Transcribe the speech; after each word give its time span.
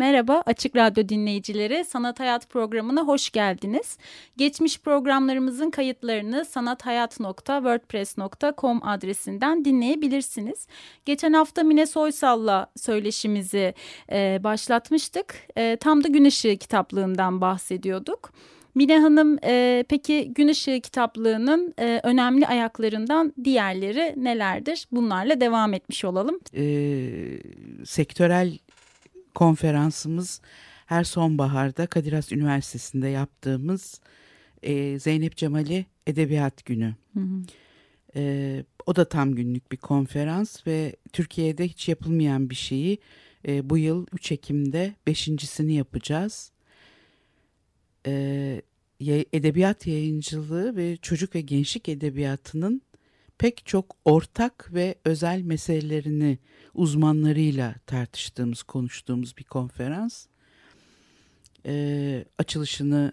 Merhaba 0.00 0.42
Açık 0.46 0.76
Radyo 0.76 1.08
dinleyicileri, 1.08 1.84
Sanat 1.84 2.20
Hayat 2.20 2.50
programına 2.50 3.02
hoş 3.02 3.30
geldiniz. 3.30 3.98
Geçmiş 4.36 4.80
programlarımızın 4.80 5.70
kayıtlarını 5.70 6.44
sanathayat.wordpress.com 6.44 8.88
adresinden 8.88 9.64
dinleyebilirsiniz. 9.64 10.66
Geçen 11.04 11.32
hafta 11.32 11.62
Mine 11.62 11.86
Soysal'la 11.86 12.66
söyleşimizi 12.76 13.74
e, 14.12 14.40
başlatmıştık. 14.44 15.34
E, 15.56 15.76
tam 15.76 16.04
da 16.04 16.08
Gün 16.08 16.28
kitaplığından 16.56 17.40
bahsediyorduk. 17.40 18.32
Mine 18.74 18.98
Hanım 18.98 19.38
e, 19.44 19.84
peki 19.88 20.34
Gün 20.34 20.52
kitaplığının 20.80 21.74
e, 21.78 22.00
önemli 22.02 22.46
ayaklarından 22.46 23.32
diğerleri 23.44 24.14
nelerdir? 24.16 24.86
Bunlarla 24.92 25.40
devam 25.40 25.74
etmiş 25.74 26.04
olalım. 26.04 26.40
E, 26.56 26.64
sektörel 27.84 28.58
konferansımız 29.34 30.40
her 30.86 31.04
sonbaharda 31.04 31.86
Kadir 31.86 32.12
Has 32.12 32.32
Üniversitesi'nde 32.32 33.08
yaptığımız 33.08 34.00
e, 34.62 34.98
Zeynep 34.98 35.36
Cemali 35.36 35.86
Edebiyat 36.06 36.64
Günü. 36.64 36.94
Hı 37.14 37.20
hı. 37.20 37.42
E, 38.16 38.64
o 38.86 38.96
da 38.96 39.08
tam 39.08 39.34
günlük 39.34 39.72
bir 39.72 39.76
konferans 39.76 40.66
ve 40.66 40.96
Türkiye'de 41.12 41.68
hiç 41.68 41.88
yapılmayan 41.88 42.50
bir 42.50 42.54
şeyi 42.54 42.98
e, 43.48 43.70
bu 43.70 43.78
yıl 43.78 44.06
3 44.12 44.32
Ekim'de 44.32 44.94
beşincisini 45.06 45.74
yapacağız. 45.74 46.52
E, 48.06 48.62
edebiyat 49.32 49.86
yayıncılığı 49.86 50.76
ve 50.76 50.96
çocuk 50.96 51.34
ve 51.34 51.40
gençlik 51.40 51.88
edebiyatının 51.88 52.82
pek 53.40 53.66
çok 53.66 53.96
ortak 54.04 54.74
ve 54.74 54.94
özel 55.04 55.42
meselelerini 55.42 56.38
uzmanlarıyla 56.74 57.74
tartıştığımız, 57.86 58.62
konuştuğumuz 58.62 59.36
bir 59.36 59.44
konferans. 59.44 60.26
Ee, 61.66 62.24
açılışını 62.38 63.12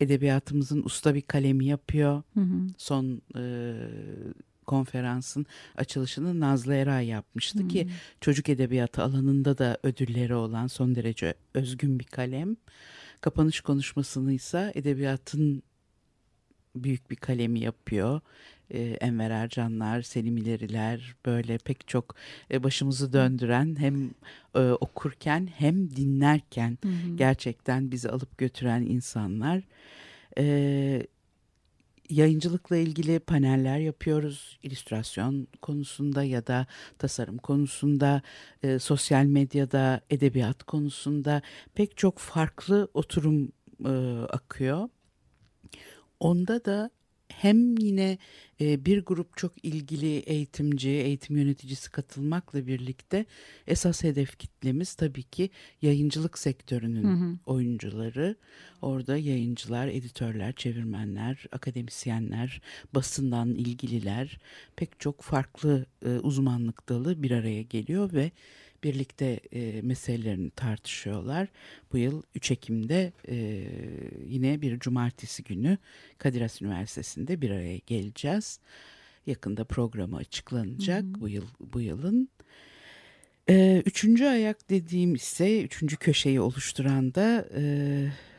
edebiyatımızın 0.00 0.82
usta 0.82 1.14
bir 1.14 1.22
kalemi 1.22 1.66
yapıyor. 1.66 2.22
Hı 2.34 2.40
hı. 2.40 2.66
Son 2.78 3.22
e, 3.36 3.74
konferansın 4.66 5.46
açılışını 5.76 6.40
Nazlı 6.40 6.74
Eray 6.74 7.06
yapmıştı 7.06 7.62
hı. 7.62 7.68
ki 7.68 7.88
çocuk 8.20 8.48
edebiyatı 8.48 9.02
alanında 9.02 9.58
da 9.58 9.78
ödülleri 9.82 10.34
olan 10.34 10.66
son 10.66 10.94
derece 10.94 11.34
özgün 11.54 11.98
bir 11.98 12.04
kalem. 12.04 12.56
Kapanış 13.20 13.60
konuşmasını 13.60 14.32
ise 14.32 14.72
edebiyatın 14.74 15.62
büyük 16.74 17.10
bir 17.10 17.16
kalemi 17.16 17.60
yapıyor 17.60 18.20
e, 18.72 18.80
Enver 18.80 19.30
Ercanlar, 19.30 20.02
Selim 20.02 20.36
İleriler 20.36 21.14
böyle 21.26 21.58
pek 21.58 21.88
çok 21.88 22.14
e, 22.50 22.62
başımızı 22.62 23.12
döndüren 23.12 23.76
hem 23.78 24.10
e, 24.54 24.60
okurken 24.60 25.48
hem 25.56 25.90
dinlerken 25.96 26.78
hı 26.82 26.88
hı. 26.88 27.16
gerçekten 27.16 27.90
bizi 27.90 28.10
alıp 28.10 28.38
götüren 28.38 28.82
insanlar. 28.82 29.62
E, 30.38 31.06
yayıncılıkla 32.10 32.76
ilgili 32.76 33.18
paneller 33.18 33.78
yapıyoruz. 33.78 34.58
illüstrasyon 34.62 35.48
konusunda 35.62 36.24
ya 36.24 36.46
da 36.46 36.66
tasarım 36.98 37.38
konusunda, 37.38 38.22
e, 38.62 38.78
sosyal 38.78 39.24
medyada, 39.24 40.00
edebiyat 40.10 40.62
konusunda 40.62 41.42
pek 41.74 41.96
çok 41.96 42.18
farklı 42.18 42.88
oturum 42.94 43.52
e, 43.84 43.92
akıyor. 44.28 44.88
Onda 46.22 46.64
da 46.64 46.90
hem 47.28 47.78
yine 47.78 48.18
e, 48.60 48.84
bir 48.84 49.04
grup 49.04 49.36
çok 49.36 49.64
ilgili 49.64 50.18
eğitimci, 50.18 50.88
eğitim 50.88 51.36
yöneticisi 51.36 51.90
katılmakla 51.90 52.66
birlikte 52.66 53.26
esas 53.66 54.02
hedef 54.04 54.38
kitlemiz 54.38 54.94
tabii 54.94 55.22
ki 55.22 55.50
yayıncılık 55.82 56.38
sektörünün 56.38 57.04
hı 57.04 57.24
hı. 57.24 57.38
oyuncuları. 57.46 58.36
Orada 58.82 59.16
yayıncılar, 59.16 59.88
editörler, 59.88 60.52
çevirmenler, 60.52 61.46
akademisyenler, 61.52 62.60
basından 62.94 63.48
ilgililer 63.54 64.38
pek 64.76 65.00
çok 65.00 65.20
farklı 65.20 65.86
e, 66.06 66.08
uzmanlık 66.08 66.88
dalı 66.88 67.22
bir 67.22 67.30
araya 67.30 67.62
geliyor 67.62 68.12
ve 68.12 68.30
birlikte 68.84 69.40
e, 69.52 69.82
meselelerini 69.82 70.50
tartışıyorlar. 70.50 71.48
Bu 71.92 71.98
yıl 71.98 72.22
3 72.34 72.50
Ekim'de 72.50 73.12
e, 73.28 73.36
yine 74.26 74.60
bir 74.62 74.78
cumartesi 74.78 75.44
günü 75.44 75.78
Kadir 76.18 76.40
Has 76.40 76.62
Üniversitesi'nde 76.62 77.40
bir 77.40 77.50
araya 77.50 77.78
geleceğiz. 77.86 78.60
Yakında 79.26 79.64
programı 79.64 80.16
açıklanacak 80.16 81.02
hı 81.02 81.08
hı. 81.08 81.20
bu 81.20 81.28
yıl 81.28 81.46
bu 81.60 81.80
yılın. 81.80 82.28
Ee, 83.48 83.82
üçüncü 83.86 84.24
ayak 84.24 84.70
dediğim 84.70 85.14
ise 85.14 85.62
üçüncü 85.62 85.96
köşeyi 85.96 86.40
oluşturan 86.40 87.14
da 87.14 87.48
e, 87.56 87.62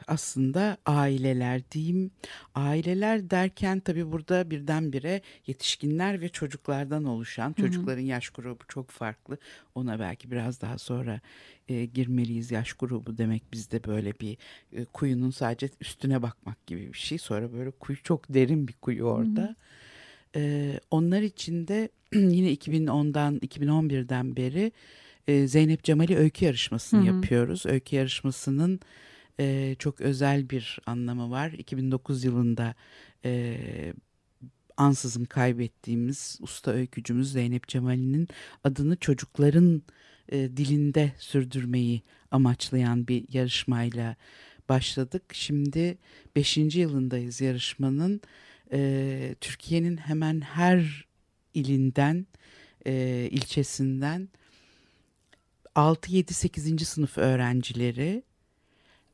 aslında 0.07 0.77
aileler 0.85 1.71
diyeyim. 1.71 2.11
Aileler 2.55 3.29
derken 3.29 3.79
tabii 3.79 4.11
burada 4.11 4.51
birdenbire 4.51 5.21
yetişkinler 5.47 6.21
ve 6.21 6.29
çocuklardan 6.29 7.05
oluşan, 7.05 7.53
çocukların 7.53 8.01
yaş 8.01 8.29
grubu 8.29 8.63
çok 8.67 8.89
farklı. 8.89 9.37
Ona 9.75 9.99
belki 9.99 10.31
biraz 10.31 10.61
daha 10.61 10.77
sonra 10.77 11.19
e, 11.67 11.85
girmeliyiz 11.85 12.51
yaş 12.51 12.73
grubu 12.73 13.17
demek 13.17 13.43
bizde 13.53 13.83
böyle 13.83 14.13
bir 14.13 14.37
e, 14.73 14.85
kuyunun 14.85 15.29
sadece 15.29 15.69
üstüne 15.81 16.21
bakmak 16.21 16.67
gibi 16.67 16.93
bir 16.93 16.97
şey. 16.97 17.17
Sonra 17.17 17.53
böyle 17.53 17.71
kuyu 17.71 18.03
çok 18.03 18.33
derin 18.33 18.67
bir 18.67 18.73
kuyu 18.73 19.03
orada. 19.03 19.55
E, 20.35 20.73
onlar 20.91 21.21
için 21.21 21.67
de 21.67 21.89
yine 22.13 22.53
2010'dan 22.53 23.37
2011'den 23.37 24.35
beri 24.35 24.71
e, 25.27 25.47
Zeynep 25.47 25.83
Cemali 25.83 26.17
öykü 26.17 26.45
yarışmasını 26.45 26.99
hı 26.99 27.03
hı. 27.03 27.15
yapıyoruz. 27.15 27.65
Öykü 27.65 27.95
yarışmasının 27.95 28.79
e, 29.39 29.75
çok 29.79 30.01
özel 30.01 30.49
bir 30.49 30.79
anlamı 30.85 31.31
var. 31.31 31.51
2009 31.51 32.23
yılında 32.23 32.75
e, 33.25 33.57
ansızın 34.77 35.25
kaybettiğimiz 35.25 36.37
usta 36.41 36.71
öykücümüz 36.71 37.31
Zeynep 37.31 37.67
Cemal'in 37.67 38.27
adını 38.63 38.95
çocukların 38.95 39.81
e, 40.31 40.37
dilinde 40.37 41.11
sürdürmeyi 41.17 42.01
amaçlayan 42.31 43.07
bir 43.07 43.25
yarışmayla 43.33 44.15
başladık. 44.69 45.23
Şimdi 45.33 45.97
5. 46.35 46.57
yılındayız 46.57 47.41
yarışmanın. 47.41 48.21
E, 48.71 49.35
Türkiye'nin 49.41 49.97
hemen 49.97 50.41
her 50.41 51.05
ilinden, 51.53 52.27
e, 52.85 53.27
ilçesinden 53.31 54.29
6, 55.75 56.15
7, 56.15 56.33
8. 56.33 56.85
sınıf 56.87 57.17
öğrencileri 57.17 58.23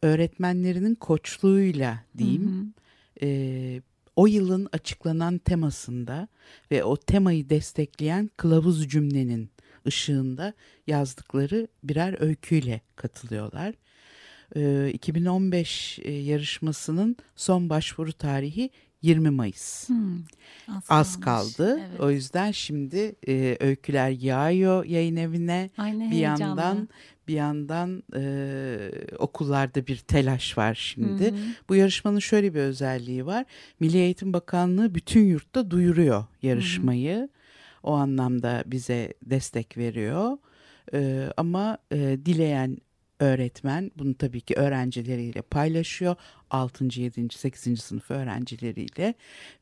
öğretmenlerinin 0.01 0.95
koçluğuyla 0.95 2.03
diyeyim 2.17 2.47
hı 2.47 3.25
hı. 3.25 3.29
E, 3.29 3.81
o 4.15 4.27
yılın 4.27 4.69
açıklanan 4.71 5.37
temasında 5.37 6.27
ve 6.71 6.83
o 6.83 6.97
temayı 6.97 7.49
destekleyen 7.49 8.29
kılavuz 8.37 8.89
cümlenin 8.89 9.49
ışığında 9.87 10.53
yazdıkları 10.87 11.67
birer 11.83 12.21
öyküyle 12.21 12.81
katılıyorlar. 12.95 13.75
E, 14.55 14.91
2015 14.93 15.99
e, 15.99 16.11
yarışmasının 16.11 17.17
son 17.35 17.69
başvuru 17.69 18.13
tarihi 18.13 18.69
20 19.01 19.29
Mayıs. 19.29 19.89
Hmm, 19.89 20.23
az, 20.67 20.83
az 20.89 21.19
kaldı. 21.19 21.79
Evet. 21.89 21.99
O 21.99 22.11
yüzden 22.11 22.51
şimdi 22.51 23.15
e, 23.27 23.57
öyküler 23.59 24.09
yağıyor 24.09 24.85
yayın 24.85 25.15
evine. 25.15 25.69
Aynı 25.77 26.03
bir 26.03 26.09
heyecanlı. 26.09 26.41
yandan 26.41 26.89
bir 27.29 27.33
yandan 27.33 28.03
e, 28.15 28.21
okullarda 29.19 29.87
bir 29.87 29.97
telaş 29.97 30.57
var 30.57 30.75
şimdi. 30.75 31.25
Hı 31.25 31.29
hı. 31.29 31.39
Bu 31.69 31.75
yarışmanın 31.75 32.19
şöyle 32.19 32.53
bir 32.53 32.59
özelliği 32.59 33.25
var. 33.25 33.45
Milli 33.79 33.97
Eğitim 33.97 34.33
Bakanlığı 34.33 34.95
bütün 34.95 35.25
yurtta 35.25 35.71
duyuruyor 35.71 36.25
yarışmayı. 36.41 37.15
Hı 37.15 37.21
hı. 37.21 37.29
O 37.83 37.93
anlamda 37.93 38.63
bize 38.65 39.13
destek 39.25 39.77
veriyor. 39.77 40.37
E, 40.93 41.29
ama 41.37 41.77
e, 41.91 42.17
dileyen 42.25 42.77
öğretmen 43.19 43.91
bunu 43.97 44.13
tabii 44.13 44.41
ki 44.41 44.55
öğrencileriyle 44.55 45.41
paylaşıyor. 45.41 46.15
6. 46.49 47.01
7. 47.01 47.27
8. 47.35 47.81
sınıf 47.81 48.11
öğrencileriyle 48.11 49.13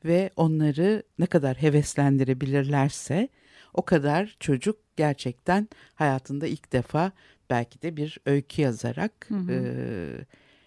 ve 0.05 0.29
onları 0.35 1.03
ne 1.19 1.25
kadar 1.25 1.61
heveslendirebilirlerse 1.61 3.29
o 3.73 3.81
kadar 3.81 4.35
çocuk 4.39 4.77
gerçekten 4.97 5.69
hayatında 5.95 6.47
ilk 6.47 6.73
defa 6.73 7.11
belki 7.49 7.81
de 7.81 7.97
bir 7.97 8.17
öykü 8.25 8.61
yazarak 8.61 9.25
Hı 9.27 9.35
hı. 9.35 9.51
e, 9.51 9.59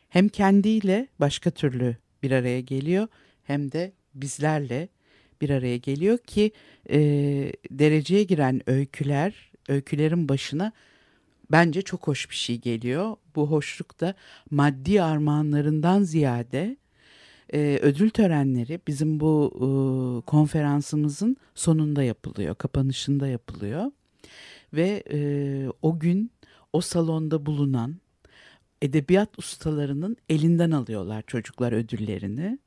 hem 0.09 0.29
kendiyle 0.29 1.09
başka 1.21 1.51
türlü 1.51 1.97
bir 2.23 2.31
araya 2.31 2.61
geliyor 2.61 3.09
hem 3.45 3.73
de 3.73 3.93
bizlerle 4.15 4.89
bir 5.41 5.51
araya 5.51 5.77
geliyor 5.77 6.19
ki 6.19 6.53
e, 6.91 6.99
dereceye 7.71 8.23
giren 8.23 8.71
öyküler, 8.71 9.51
öykülerin 9.69 10.29
başına 10.29 10.73
bence 11.53 11.83
çok 11.83 12.09
hoş 12.09 12.31
bir 12.31 12.35
şey 12.35 12.61
geliyor. 12.61 13.17
Bu 13.37 13.51
hoşluk 13.51 14.01
da 14.01 14.15
maddi 14.51 15.03
armağanlarından 15.03 16.03
ziyade 16.03 16.77
e, 17.53 17.79
ödül 17.83 18.11
törenleri 18.11 18.81
bizim 18.87 19.21
bu 19.21 19.53
e, 19.55 19.67
konferansımızın 20.27 21.37
sonunda 21.55 22.03
yapılıyor, 22.03 22.55
kapanışında 22.55 23.29
yapılıyor. 23.29 23.91
Ve 24.73 25.03
e, 25.13 25.19
o 25.83 25.99
gün 25.99 26.31
o 26.73 26.81
salonda 26.81 27.47
bulunan 27.47 27.97
edebiyat 28.83 29.39
ustalarının 29.39 30.17
elinden 30.29 30.71
alıyorlar 30.71 31.23
çocuklar 31.27 31.73
ödüllerini 31.73 32.59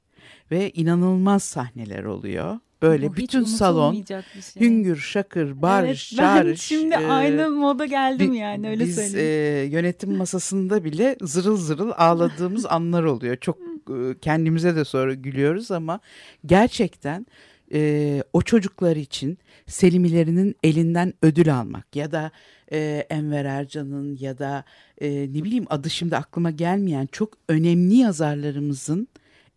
ve 0.52 0.72
inanılmaz 0.72 1.44
sahneler 1.44 2.04
oluyor. 2.04 2.60
Böyle 2.82 3.10
Bu 3.10 3.16
bütün 3.16 3.44
salon 3.44 3.94
şey. 4.04 4.22
hüngür 4.60 4.98
şakır 4.98 5.62
bağırış 5.62 6.14
evet, 6.14 6.22
ben 6.22 6.36
çağırış. 6.36 6.62
şimdi 6.62 6.94
e, 6.96 7.08
aynı 7.08 7.50
moda 7.50 7.86
geldim 7.86 8.34
Bi- 8.34 8.38
yani 8.38 8.70
öyle 8.70 8.86
biz 8.86 8.96
söyleyeyim. 8.96 9.72
e, 9.72 9.76
yönetim 9.78 10.16
masasında 10.18 10.84
bile 10.84 11.18
zırıl 11.22 11.58
zırıl 11.58 11.92
ağladığımız 11.98 12.66
anlar 12.70 13.04
oluyor. 13.04 13.36
Çok 13.36 13.58
e, 13.90 14.20
kendimize 14.22 14.76
de 14.76 14.86
sonra 14.86 15.14
gülüyoruz 15.14 15.72
ama 15.72 16.00
gerçekten 16.46 17.26
e, 17.74 18.24
o 18.34 18.42
çocuklar 18.42 18.96
için 18.96 19.38
Selimilerinin 19.68 20.56
elinden 20.64 21.14
ödül 21.22 21.56
almak 21.60 21.96
ya 21.96 22.12
da 22.12 22.32
e, 22.74 23.08
Enver 23.10 23.46
Ercan'ın 23.46 24.18
ya 24.20 24.38
da 24.38 24.64
e, 25.02 25.10
ne 25.12 25.44
bileyim 25.44 25.66
adı 25.70 25.90
şimdi 25.90 26.18
aklıma 26.18 26.52
gelmeyen 26.52 27.08
çok 27.12 27.38
önemli 27.50 27.96
yazarlarımızın 27.96 29.08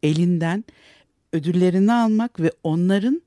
elinden 0.03 0.65
ödüllerini 1.33 1.93
almak 1.93 2.41
ve 2.41 2.51
onların 2.63 3.23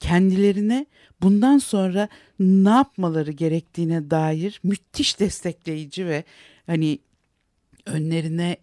kendilerine 0.00 0.86
bundan 1.22 1.58
sonra 1.58 2.08
ne 2.40 2.68
yapmaları 2.68 3.32
gerektiğine 3.32 4.10
dair 4.10 4.60
müthiş 4.62 5.20
destekleyici 5.20 6.06
ve 6.06 6.24
hani 6.66 6.98
önlerine 7.86 8.56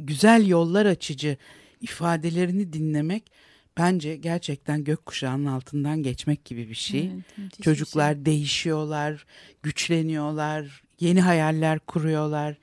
güzel 0.00 0.46
yollar 0.46 0.86
açıcı 0.86 1.36
ifadelerini 1.80 2.72
dinlemek 2.72 3.32
bence 3.78 4.16
gerçekten 4.16 4.84
gökkuşağının 4.84 5.46
altından 5.46 6.02
geçmek 6.02 6.44
gibi 6.44 6.68
bir 6.68 6.74
şey. 6.74 7.10
Evet, 7.14 7.58
bir 7.58 7.62
Çocuklar 7.62 8.14
şey. 8.14 8.24
değişiyorlar, 8.24 9.26
güçleniyorlar, 9.62 10.82
yeni 11.00 11.20
hayaller 11.20 11.78
kuruyorlar 11.78 12.56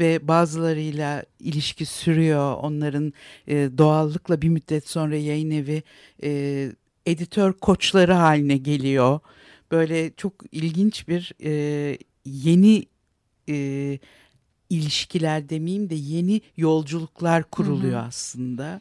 ve 0.00 0.28
bazılarıyla 0.28 1.24
ilişki 1.40 1.86
sürüyor. 1.86 2.56
Onların 2.56 3.12
e, 3.48 3.70
doğallıkla 3.78 4.42
bir 4.42 4.48
müddet 4.48 4.88
sonra 4.88 5.16
yayın 5.16 5.50
evi 5.50 5.82
e, 6.22 6.72
editör 7.06 7.52
koçları 7.52 8.12
haline 8.12 8.56
geliyor. 8.56 9.20
Böyle 9.70 10.12
çok 10.16 10.32
ilginç 10.52 11.08
bir 11.08 11.32
e, 11.44 11.98
yeni 12.24 12.84
e, 13.48 13.98
ilişkiler 14.70 15.48
demeyeyim 15.48 15.90
de 15.90 15.94
yeni 15.94 16.40
yolculuklar 16.56 17.42
kuruluyor 17.50 18.06
aslında. 18.06 18.80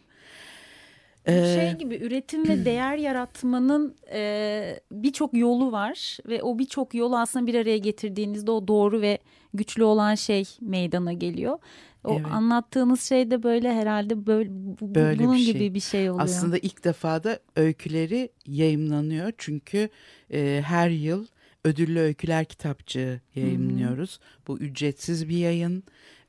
Ee, 1.26 1.56
şey 1.56 1.78
gibi 1.78 1.96
üretim 1.96 2.48
ve 2.50 2.66
değer 2.66 2.98
yaratmanın 2.98 3.96
e, 4.12 4.80
birçok 4.92 5.34
yolu 5.34 5.72
var 5.72 6.18
ve 6.28 6.44
o 6.44 6.60
birçok 6.60 6.94
yolu 6.96 7.18
aslında 7.18 7.48
bir 7.48 7.56
araya 7.56 7.78
getirdiğinizde 7.78 8.52
o 8.52 8.68
doğru 8.68 9.02
ve 9.02 9.18
güçlü 9.54 9.84
olan 9.84 10.16
şey 10.16 10.44
meydana 10.62 11.14
geliyor. 11.14 11.60
O 12.04 12.14
Evet. 12.14 12.26
anlattığınız 12.32 13.02
şey 13.02 13.32
de 13.32 13.44
böyle 13.44 13.74
herhalde 13.74 14.26
böyle 14.28 14.50
bu- 14.52 14.96
Böyle 14.96 15.20
bir 15.20 15.24
bunun 15.26 15.38
şey. 15.38 15.54
gibi 15.54 15.74
bir 15.74 15.80
şey 15.80 16.10
oluyor. 16.10 16.24
Aslında 16.26 16.58
ilk 16.58 16.84
defa 16.84 17.24
da 17.24 17.40
öyküleri 17.56 18.30
yayımlanıyor 18.48 19.32
çünkü 19.38 19.90
e, 20.34 20.62
her 20.66 20.90
yıl 20.90 21.26
ödüllü 21.66 22.00
öyküler 22.00 22.46
kitapçığı 22.46 23.22
yayınlıyoruz. 23.36 24.20
Bu 24.48 24.60
ücretsiz 24.60 25.30
bir 25.30 25.38
yayın 25.38 25.84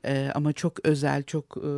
e, 0.05 0.31
ama 0.35 0.53
çok 0.53 0.85
özel, 0.85 1.23
çok 1.23 1.57
e, 1.57 1.69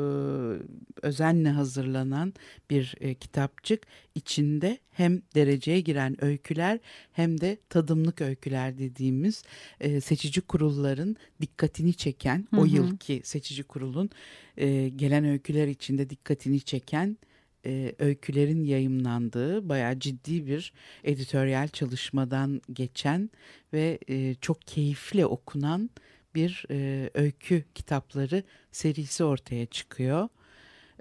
özenle 1.02 1.50
hazırlanan 1.50 2.34
bir 2.70 2.96
e, 3.00 3.14
kitapçık. 3.14 3.88
İçinde 4.16 4.78
hem 4.92 5.22
dereceye 5.36 5.81
giren 5.81 6.25
öyküler 6.25 6.80
hem 7.12 7.42
de 7.42 7.58
tadımlık 7.70 8.22
öyküler 8.22 8.78
dediğimiz 8.78 9.44
e, 9.80 10.02
seçici 10.02 10.42
kurulların 10.42 11.16
dikkatini 11.42 11.94
çeken, 11.94 12.48
Hı 12.50 12.62
o 12.62 12.66
yılki 12.66 13.22
seçici 13.24 13.64
kurulun 13.64 14.10
e, 14.58 14.90
gelen 14.90 15.25
öyküler 15.25 15.68
içinde 15.68 16.10
dikkatini 16.10 16.62
çeken 16.62 17.18
e, 17.66 17.96
öykülerin 18.00 18.64
yayımlandığı 18.64 19.70
bayağı 19.70 20.00
ciddi 20.00 20.48
bir 20.48 20.74
editoryal 21.04 21.68
çalışmadan 21.68 22.62
geçen 22.74 23.30
ve 23.74 24.00
e, 24.10 24.36
çok 24.36 24.62
keyifle 24.62 25.25
okunan 25.25 25.90
bir 26.36 26.66
e, 26.72 27.10
öykü 27.14 27.64
kitapları 27.76 28.44
serisi 28.72 29.24
ortaya 29.24 29.66
çıkıyor. 29.66 30.30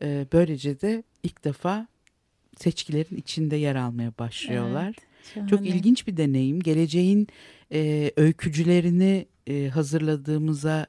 E, 0.02 0.26
böylece 0.32 0.81
de 0.81 1.02
ilk 1.23 1.44
defa 1.44 1.87
seçkilerin 2.56 3.17
içinde 3.17 3.56
yer 3.56 3.75
almaya 3.76 4.12
başlıyorlar. 4.19 4.94
Çok 5.34 5.49
Şahane. 5.50 5.69
ilginç 5.69 6.06
bir 6.06 6.17
deneyim. 6.17 6.61
Geleceğin 6.61 7.29
e, 7.73 8.12
öykücülerini 8.17 9.26
e, 9.46 9.69
hazırladığımıza 9.69 10.87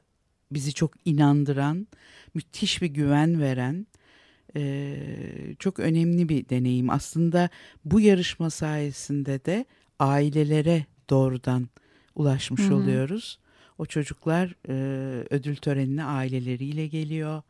bizi 0.52 0.74
çok 0.74 0.92
inandıran, 1.06 1.88
müthiş 2.34 2.82
bir 2.82 2.88
güven 2.88 3.42
veren 3.42 3.88
e, 4.56 4.96
çok 5.60 5.80
önemli 5.80 6.30
bir 6.30 6.50
deneyim. 6.50 6.90
Aslında 6.90 7.50
bu 7.86 8.00
yarışma 8.00 8.50
sayesinde 8.50 9.46
de 9.46 9.66
ailelere 10.00 10.86
doğrudan 11.10 11.70
ulaşmış 12.16 12.62
Hı 12.62 12.68
hı. 12.68 12.76
oluyoruz. 12.76 13.40
O 13.78 13.86
çocuklar 13.86 14.56
e, 14.70 14.74
ödül 15.30 15.56
törenine 15.56 16.04
aileleriyle 16.04 16.88
geliyor. 16.88 17.42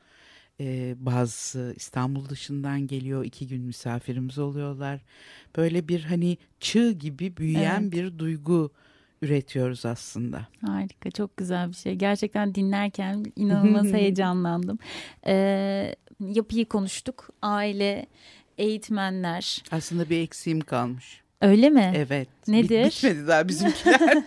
E, 0.60 0.96
bazısı 0.98 1.74
İstanbul 1.76 2.30
dışından 2.30 2.88
geliyor. 2.88 3.26
iki 3.26 3.48
gün 3.48 3.62
misafirimiz 3.62 4.40
oluyorlar. 4.40 5.02
Böyle 5.58 5.88
bir 5.88 6.04
hani 6.04 6.38
çığ 6.60 6.92
gibi 6.92 7.38
büyüyen 7.38 7.82
Evet. 7.82 7.92
bir 7.92 8.20
duygu 8.20 8.72
üretiyoruz 9.22 9.86
aslında. 9.86 10.48
Harika, 10.66 11.12
çok 11.12 11.38
güzel 11.38 11.70
bir 11.70 11.76
şey. 11.76 11.96
Gerçekten 11.96 12.56
dinlerken 12.56 13.26
inanılmaz 13.36 13.86
heyecanlandım. 13.94 14.80
Ee, 15.28 15.96
yapıyı 16.20 16.66
konuştuk. 16.66 17.30
Aile, 17.42 18.06
eğitmenler. 18.58 19.64
Aslında 19.72 20.10
bir 20.10 20.18
eksiğim 20.20 20.62
kalmış. 20.62 21.22
Öyle 21.42 21.70
mi? 21.70 21.94
Evet. 21.96 22.28
Nedir? 22.48 22.86
Bit- 22.86 22.96
bitmedi 23.04 23.28
daha 23.28 23.48
bizimkiler. 23.48 24.00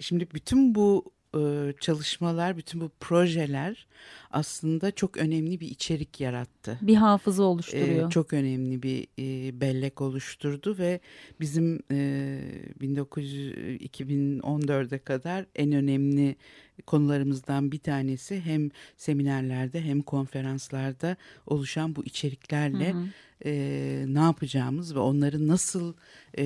Şimdi 0.00 0.28
bütün 0.34 0.74
bu 0.74 1.12
e, 1.36 1.72
çalışmalar, 1.80 2.56
bütün 2.56 2.80
bu 2.80 2.90
projeler 3.00 3.86
aslında 4.30 4.90
çok 4.90 5.16
önemli 5.16 5.60
bir 5.60 5.68
içerik 5.68 6.20
yarattı. 6.20 6.78
Bir 6.82 6.94
hafıza 6.94 7.42
oluşturuyor. 7.42 8.10
çok 8.10 8.32
önemli 8.32 8.82
bir 8.82 9.06
e, 9.18 9.60
bellek 9.60 10.00
oluşturdu 10.00 10.78
ve 10.78 11.00
bizim 11.40 11.80
e, 11.90 12.40
1900 12.80 13.54
2014'e 13.80 14.98
kadar 14.98 15.46
en 15.56 15.72
önemli 15.72 16.36
konularımızdan 16.86 17.72
bir 17.72 17.78
tanesi 17.78 18.40
hem 18.40 18.70
seminerlerde 18.96 19.82
hem 19.82 20.02
konferanslarda 20.02 21.16
oluşan 21.46 21.96
bu 21.96 22.04
içeriklerle 22.04 22.92
Hı 22.92 22.96
hı. 22.96 23.08
e, 23.44 23.52
ne 24.08 24.20
yapacağımız 24.20 24.94
ve 24.94 24.98
onları 24.98 25.48
nasıl 25.48 25.94
e, 26.38 26.44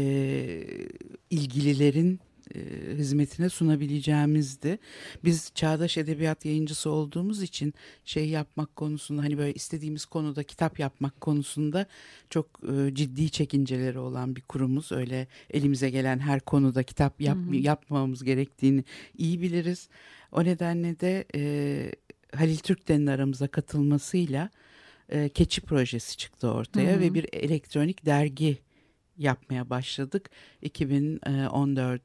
ilgililerin 1.30 2.20
e, 2.54 2.58
hizmetine 2.94 3.48
sunabileceğimizdi. 3.48 4.78
Biz 5.24 5.50
çağdaş 5.54 5.98
edebiyat 5.98 6.44
yayıncısı 6.44 6.90
olduğumuz 6.90 7.42
için 7.42 7.74
şey 8.04 8.28
yapmak 8.28 8.76
konusunda 8.76 9.22
hani 9.22 9.38
böyle 9.38 9.54
istediğimiz 9.54 10.04
konuda 10.04 10.42
kitap 10.42 10.78
yapmak 10.78 11.20
konusunda 11.20 11.86
çok 12.30 12.46
e, 12.72 12.94
ciddi 12.94 13.30
çekinceleri 13.30 13.98
olan 13.98 14.36
bir 14.36 14.40
kurumuz. 14.40 14.92
Öyle 14.92 15.26
elimize 15.50 15.90
gelen 15.90 16.18
her 16.18 16.40
konuda 16.40 16.82
kitap 16.82 17.20
yap, 17.20 17.36
Hı 17.36 17.50
hı. 17.50 17.56
yapmamamız 17.56 18.24
gerektiğini 18.24 18.84
iyi 19.18 19.42
biliriz. 19.42 19.88
O 20.32 20.44
nedenle 20.44 21.00
de 21.00 21.24
e, 21.34 21.92
Halil 22.36 22.56
Türkden'in 22.56 23.06
aramıza 23.06 23.48
katılmasıyla 23.48 24.50
e, 25.08 25.28
Keçi 25.28 25.60
projesi 25.60 26.16
çıktı 26.16 26.50
ortaya 26.50 26.92
Hı 26.92 26.96
hı. 26.96 27.00
ve 27.00 27.14
bir 27.14 27.26
elektronik 27.32 28.06
dergi 28.06 28.58
yapmaya 29.18 29.70
başladık. 29.70 30.30
2014 30.62 32.02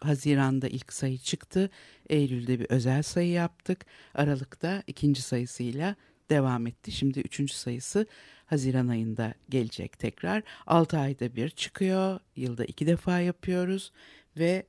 Haziran'da 0.00 0.68
ilk 0.68 0.92
sayı 0.92 1.18
çıktı. 1.18 1.70
Eylül'de 2.08 2.60
bir 2.60 2.66
özel 2.68 3.02
sayı 3.02 3.30
yaptık. 3.30 3.86
Aralık'ta 4.14 4.82
ikinci 4.86 5.22
sayısıyla 5.22 5.96
devam 6.30 6.66
etti. 6.66 6.92
Şimdi 6.92 7.20
üçüncü 7.20 7.54
sayısı 7.54 8.06
Haziran 8.46 8.88
ayında 8.88 9.34
gelecek 9.48 9.98
tekrar. 9.98 10.42
Altı 10.66 10.98
ayda 10.98 11.36
bir 11.36 11.48
çıkıyor. 11.48 12.20
Yılda 12.36 12.64
iki 12.64 12.86
defa 12.86 13.20
yapıyoruz 13.20 13.92
ve 14.36 14.66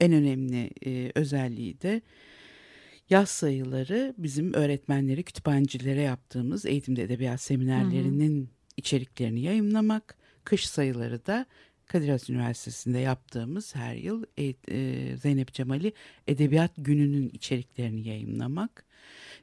en 0.00 0.12
önemli 0.12 0.70
e, 0.86 1.12
özelliği 1.14 1.80
de 1.80 2.02
yaz 3.10 3.28
sayıları 3.28 4.14
bizim 4.18 4.54
öğretmenleri, 4.54 5.22
kütüphanecilere 5.22 6.00
yaptığımız 6.00 6.66
eğitimde 6.66 7.02
edebiyat 7.02 7.40
seminerlerinin 7.40 8.50
içeriklerini 8.76 9.40
yayımlamak. 9.40 10.19
Kış 10.50 10.68
sayıları 10.68 11.26
da 11.26 11.46
Kadir 11.86 12.08
Has 12.08 12.30
Üniversitesi'nde 12.30 12.98
yaptığımız 12.98 13.74
her 13.74 13.94
yıl 13.94 14.24
e, 14.38 15.16
Zeynep 15.16 15.52
Cemal'i 15.52 15.92
Edebiyat 16.26 16.70
Günü'nün 16.78 17.28
içeriklerini 17.28 18.08
yayımlamak. 18.08 18.84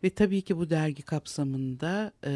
Ve 0.03 0.09
tabii 0.09 0.41
ki 0.41 0.57
bu 0.57 0.69
dergi 0.69 1.03
kapsamında 1.03 2.11
e, 2.25 2.31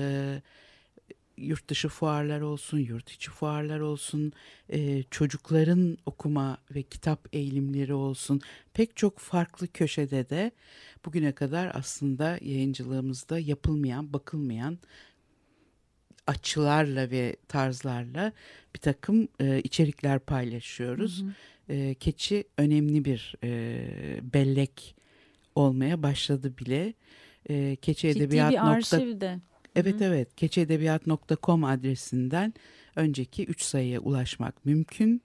yurt 1.37 1.69
dışı 1.69 1.89
fuarlar 1.89 2.41
olsun, 2.41 2.77
yurt 2.77 3.11
içi 3.11 3.31
fuarlar 3.31 3.79
olsun, 3.79 4.33
e, 4.69 5.03
çocukların 5.03 5.97
okuma 6.05 6.57
ve 6.75 6.83
kitap 6.83 7.27
eğilimleri 7.33 7.93
olsun. 7.93 8.41
Pek 8.73 8.95
çok 8.95 9.19
farklı 9.19 9.67
köşede 9.67 10.29
de 10.29 10.51
bugüne 11.05 11.31
kadar 11.31 11.71
aslında 11.73 12.37
yayıncılığımızda 12.41 13.39
yapılmayan, 13.39 14.13
bakılmayan 14.13 14.79
açılarla 16.27 17.11
ve 17.11 17.35
tarzlarla 17.47 18.31
bir 18.75 18.79
takım 18.79 19.27
e, 19.39 19.61
içerikler 19.61 20.19
paylaşıyoruz. 20.19 21.21
Hı 21.21 21.25
hı. 21.25 21.31
E, 21.73 21.93
keçi 21.93 22.43
önemli 22.57 23.05
bir 23.05 23.35
e, 23.43 23.83
bellek 24.33 24.95
olmaya 25.55 26.03
başladı 26.03 26.57
bile. 26.57 26.93
E, 27.49 27.75
keçi 27.75 28.07
edebiyat 28.07 28.51
bir 28.51 28.71
arşivde. 28.71 29.39
Evet 29.75 29.95
Hı-hı. 29.95 30.03
evet 30.03 30.35
keçiedebiyat.com 30.35 31.63
adresinden 31.63 32.53
önceki 32.95 33.45
3 33.45 33.61
sayıya 33.61 33.99
ulaşmak 33.99 34.65
mümkün. 34.65 35.21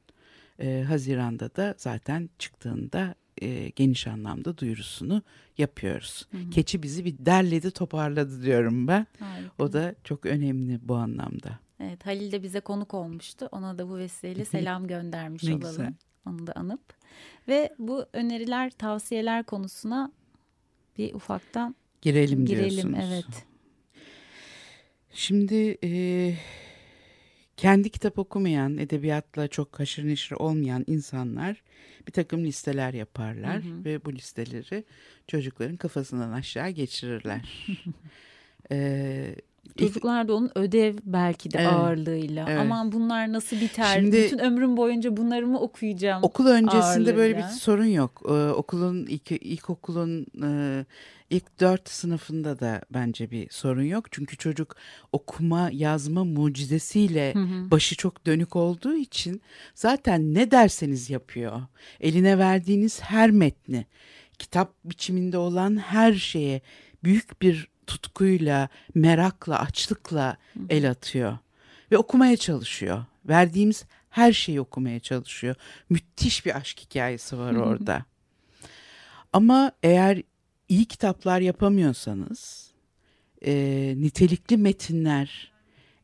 Ee, 0.60 0.84
Haziran'da 0.88 1.56
da 1.56 1.74
zaten 1.78 2.30
çıktığında 2.38 3.14
e, 3.42 3.68
geniş 3.68 4.06
anlamda 4.06 4.58
duyurusunu 4.58 5.22
yapıyoruz. 5.58 6.26
Hı-hı. 6.30 6.50
Keçi 6.50 6.82
bizi 6.82 7.04
bir 7.04 7.14
derledi 7.18 7.70
toparladı 7.70 8.42
diyorum 8.42 8.88
ben. 8.88 9.06
Harika. 9.18 9.50
O 9.58 9.72
da 9.72 9.94
çok 10.04 10.26
önemli 10.26 10.78
bu 10.82 10.94
anlamda. 10.94 11.58
Evet 11.80 12.06
Halil 12.06 12.32
de 12.32 12.42
bize 12.42 12.60
konuk 12.60 12.94
olmuştu. 12.94 13.48
Ona 13.52 13.78
da 13.78 13.88
bu 13.88 13.98
vesileyle 13.98 14.44
selam 14.44 14.86
göndermiş 14.86 15.44
ne 15.44 15.54
olalım. 15.54 15.70
Güzel. 15.70 15.94
Onu 16.26 16.46
da 16.46 16.52
anıp. 16.52 16.80
Ve 17.48 17.74
bu 17.78 18.06
öneriler, 18.12 18.70
tavsiyeler 18.70 19.44
konusuna 19.44 20.12
bir 20.98 21.14
ufaktan 21.14 21.76
girelim, 22.02 22.46
girelim 22.46 22.70
diyorsunuz. 22.70 22.98
Evet. 23.02 23.46
Şimdi 25.12 25.78
e, 25.84 25.90
kendi 27.56 27.90
kitap 27.90 28.18
okumayan, 28.18 28.78
edebiyatla 28.78 29.48
çok 29.48 29.80
haşır 29.80 30.06
neşir 30.06 30.36
olmayan 30.36 30.84
insanlar 30.86 31.62
bir 32.06 32.12
takım 32.12 32.44
listeler 32.44 32.94
yaparlar 32.94 33.62
hı 33.62 33.68
hı. 33.68 33.84
ve 33.84 34.04
bu 34.04 34.12
listeleri 34.12 34.84
çocukların 35.28 35.76
kafasından 35.76 36.32
aşağı 36.32 36.70
geçirirler. 36.70 37.68
ee, 38.70 39.34
Çocuklar 39.78 40.28
da 40.28 40.34
onun 40.34 40.50
ödev 40.54 40.94
belki 41.04 41.50
de 41.50 41.58
evet, 41.58 41.72
ağırlığıyla. 41.72 42.46
Evet. 42.48 42.60
Aman 42.60 42.92
bunlar 42.92 43.32
nasıl 43.32 43.60
biter? 43.60 43.94
Şimdi, 43.94 44.16
Bütün 44.16 44.38
ömrüm 44.38 44.76
boyunca 44.76 45.16
bunları 45.16 45.46
mı 45.46 45.60
okuyacağım? 45.60 46.22
Okul 46.22 46.46
öncesinde 46.46 46.84
ağırlığıyla. 46.84 47.16
böyle 47.16 47.38
bir 47.38 47.42
sorun 47.42 47.84
yok. 47.84 48.22
Ee, 48.28 48.32
okulun 48.32 49.06
ilk 49.06 49.30
ilkokulun 49.30 50.26
e, 50.42 50.84
ilk 51.30 51.60
dört 51.60 51.88
sınıfında 51.88 52.60
da 52.60 52.80
bence 52.94 53.30
bir 53.30 53.50
sorun 53.50 53.82
yok. 53.82 54.12
Çünkü 54.12 54.36
çocuk 54.36 54.76
okuma 55.12 55.70
yazma 55.72 56.24
mucizesiyle 56.24 57.34
hı 57.34 57.38
hı. 57.38 57.70
başı 57.70 57.96
çok 57.96 58.26
dönük 58.26 58.56
olduğu 58.56 58.94
için 58.94 59.42
zaten 59.74 60.34
ne 60.34 60.50
derseniz 60.50 61.10
yapıyor. 61.10 61.62
Eline 62.00 62.38
verdiğiniz 62.38 63.00
her 63.00 63.30
metni, 63.30 63.86
kitap 64.38 64.74
biçiminde 64.84 65.38
olan 65.38 65.76
her 65.76 66.12
şeye 66.12 66.60
büyük 67.04 67.42
bir 67.42 67.68
tutkuyla, 67.86 68.68
merakla, 68.94 69.60
açlıkla 69.60 70.36
el 70.68 70.90
atıyor 70.90 71.38
ve 71.92 71.98
okumaya 71.98 72.36
çalışıyor. 72.36 73.04
Verdiğimiz 73.28 73.84
her 74.10 74.32
şeyi 74.32 74.60
okumaya 74.60 75.00
çalışıyor. 75.00 75.54
Müthiş 75.90 76.46
bir 76.46 76.56
aşk 76.56 76.80
hikayesi 76.80 77.38
var 77.38 77.54
orada. 77.54 78.04
Ama 79.32 79.72
eğer 79.82 80.22
iyi 80.68 80.84
kitaplar 80.84 81.40
yapamıyorsanız, 81.40 82.70
e, 83.46 83.52
nitelikli 83.96 84.56
metinler, 84.56 85.52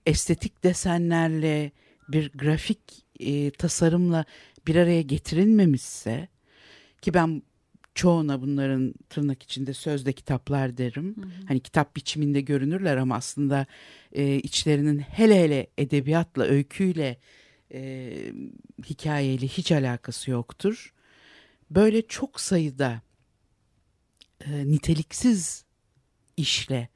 estetik 0.06 0.64
desenlerle 0.64 1.72
bir 2.08 2.32
grafik 2.32 2.80
e, 3.20 3.50
tasarımla 3.50 4.24
bir 4.66 4.76
araya 4.76 5.02
getirilmemişse 5.02 6.28
ki 7.02 7.14
ben 7.14 7.42
çoğuna 7.94 8.42
bunların 8.42 8.94
tırnak 9.08 9.42
içinde 9.42 9.75
sözde 9.75 10.12
kitaplar 10.12 10.76
derim. 10.76 11.16
Hı 11.16 11.20
hı. 11.20 11.30
Hani 11.49 11.61
kitap 11.61 11.96
biçiminde 11.96 12.40
görünürler 12.40 12.96
ama 12.96 13.16
aslında 13.16 13.66
e, 14.12 14.34
içlerinin 14.37 14.99
hele 14.99 15.42
hele 15.42 15.66
edebiyatla, 15.78 16.44
öyküyle, 16.44 17.18
e, 17.75 18.12
hikayeyle 18.84 19.46
hiç 19.46 19.72
alakası 19.72 20.30
yoktur. 20.30 20.94
Böyle 21.70 22.02
çok 22.02 22.40
sayıda 22.40 23.02
e, 24.46 24.66
niteliksiz 24.66 25.64
işle 26.37 26.88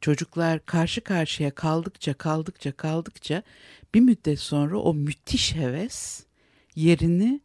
çocuklar 0.00 0.66
karşı 0.66 1.00
karşıya 1.00 1.50
kaldıkça 1.50 2.14
kaldıkça 2.14 2.72
kaldıkça 2.72 3.42
bir 3.94 4.00
müddet 4.00 4.40
sonra 4.40 4.78
o 4.78 4.94
müthiş 4.94 5.54
heves 5.54 6.24
yerini 6.74 7.40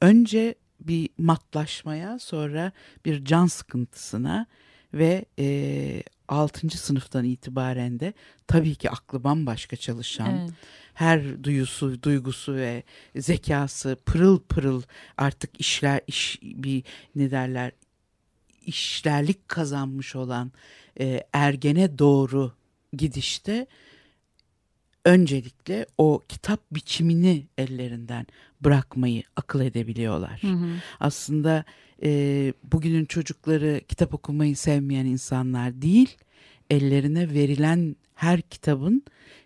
önce 0.00 0.54
bir 0.80 1.08
matlaşmaya 1.18 2.18
sonra 2.18 2.72
bir 3.04 3.24
can 3.24 3.46
sıkıntısına 3.46 4.46
ve 4.94 5.24
e, 5.38 6.02
6. 6.28 6.78
sınıftan 6.78 7.24
itibaren 7.24 8.00
de 8.00 8.12
tabii 8.46 8.74
ki 8.74 8.90
aklı 8.90 9.24
bambaşka 9.24 9.76
çalışan 9.76 10.38
evet. 10.38 10.50
her 10.94 11.44
duyusu 11.44 12.02
duygusu 12.02 12.54
ve 12.54 12.82
zekası 13.16 13.96
pırıl 14.06 14.40
pırıl 14.40 14.82
artık 15.16 15.60
işler 15.60 16.00
iş 16.06 16.38
bir 16.42 16.84
ne 17.14 17.30
derler 17.30 17.72
işlerlik 18.66 19.48
kazanmış 19.48 20.16
olan 20.16 20.52
e, 21.00 21.22
ergene 21.32 21.98
doğru 21.98 22.52
gidişte 22.92 23.66
öncelikle 25.04 25.86
o 25.98 26.22
kitap 26.28 26.60
biçimini 26.70 27.46
ellerinden 27.58 28.26
bırakmayı 28.60 29.22
akıl 29.36 29.60
edebiliyorlar. 29.60 30.42
Hı 30.42 30.52
hı. 30.52 30.66
Aslında 31.00 31.64
e, 32.02 32.52
bugünün 32.72 33.04
çocukları 33.04 33.80
kitap 33.88 34.14
okumayı 34.14 34.56
sevmeyen 34.56 35.06
insanlar 35.06 35.82
değil, 35.82 36.16
ellerine 36.70 37.34
verilen 37.34 37.96
her 38.14 38.40
kitabın 38.40 39.02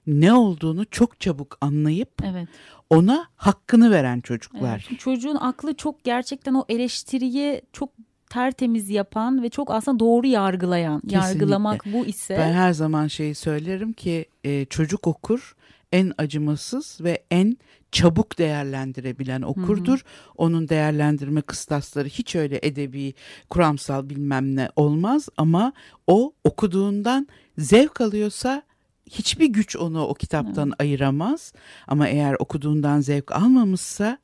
ne 0.06 0.32
olduğunu 0.32 0.86
çok 0.90 1.20
çabuk 1.20 1.58
anlayıp 1.60 2.10
evet. 2.24 2.48
ona 2.90 3.26
hakkını 3.36 3.90
veren 3.90 4.20
çocuklar. 4.20 4.86
Evet. 4.90 5.00
Çocuğun 5.00 5.36
aklı 5.36 5.74
çok 5.74 6.04
gerçekten 6.04 6.54
o 6.54 6.64
eleştiriyi 6.68 7.62
çok 7.72 7.90
tertemiz 8.30 8.90
yapan 8.90 9.42
ve 9.42 9.48
çok 9.48 9.70
aslında 9.70 10.00
doğru 10.00 10.26
yargılayan. 10.26 11.00
Kesinlikle. 11.00 11.28
Yargılamak 11.28 11.84
bu 11.86 12.06
ise. 12.06 12.36
Ben 12.38 12.52
her 12.52 12.72
zaman 12.72 13.06
şeyi 13.06 13.34
söylerim 13.34 13.92
ki 13.92 14.24
e, 14.44 14.64
çocuk 14.64 15.06
okur 15.06 15.56
en 15.92 16.12
acımasız 16.18 16.98
ve 17.00 17.22
en 17.30 17.56
çabuk 17.92 18.38
değerlendirebilen 18.38 19.42
okurdur. 19.42 19.98
Hı 19.98 20.00
hı. 20.00 20.32
Onun 20.36 20.68
değerlendirme 20.68 21.42
kıstasları 21.42 22.08
hiç 22.08 22.36
öyle 22.36 22.58
edebi, 22.62 23.14
kuramsal 23.50 24.08
bilmem 24.10 24.56
ne 24.56 24.70
olmaz 24.76 25.28
ama 25.36 25.72
o 26.06 26.32
okuduğundan 26.44 27.28
zevk 27.58 28.00
alıyorsa 28.00 28.62
hiçbir 29.10 29.46
güç 29.46 29.76
onu 29.76 30.02
o 30.02 30.14
kitaptan 30.14 30.68
evet. 30.68 30.80
ayıramaz. 30.80 31.52
Ama 31.86 32.08
eğer 32.08 32.36
okuduğundan 32.38 33.00
zevk 33.00 33.32
almamışsa 33.32 34.18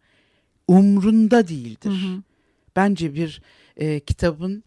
umrunda 0.68 1.48
değildir. 1.48 1.90
Hı 1.90 2.14
hı. 2.14 2.22
Bence 2.76 3.14
bir 3.14 3.42
e, 3.76 4.00
kitabın 4.00 4.64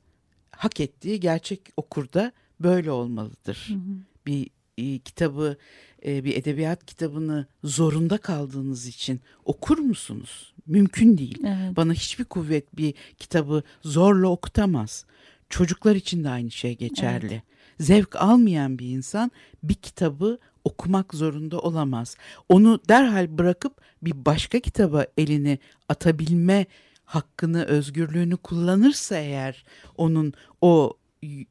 hak 0.51 0.79
ettiği 0.79 1.20
gerçek 1.20 1.62
okurda 1.77 2.32
böyle 2.60 2.91
olmalıdır. 2.91 3.65
Hı 3.68 3.74
hı. 3.74 3.98
Bir 4.27 4.50
e, 4.79 5.00
kitabı 5.00 5.57
e, 6.05 6.24
bir 6.24 6.36
edebiyat 6.36 6.86
kitabını 6.86 7.48
zorunda 7.63 8.17
kaldığınız 8.17 8.88
için 8.88 9.21
okur 9.45 9.77
musunuz? 9.77 10.53
Mümkün 10.67 11.17
değil. 11.17 11.38
Evet. 11.45 11.77
Bana 11.77 11.93
hiçbir 11.93 12.25
kuvvet 12.25 12.77
bir 12.77 12.93
kitabı 13.19 13.63
zorla 13.83 14.27
okutamaz. 14.27 15.05
Çocuklar 15.50 15.95
için 15.95 16.24
de 16.24 16.29
aynı 16.29 16.51
şey 16.51 16.77
geçerli. 16.77 17.33
Evet. 17.33 17.43
Zevk 17.79 18.15
almayan 18.15 18.79
bir 18.79 18.89
insan 18.89 19.31
bir 19.63 19.74
kitabı 19.74 20.39
okumak 20.63 21.13
zorunda 21.13 21.59
olamaz. 21.59 22.17
Onu 22.50 22.79
derhal 22.89 23.38
bırakıp 23.38 23.81
bir 24.01 24.25
başka 24.25 24.59
kitaba 24.59 25.05
elini 25.17 25.59
atabilme 25.89 26.65
hakkını, 27.05 27.63
özgürlüğünü 27.63 28.38
kullanırsa 28.38 29.17
eğer 29.17 29.65
onun 29.98 30.33
o 30.62 30.93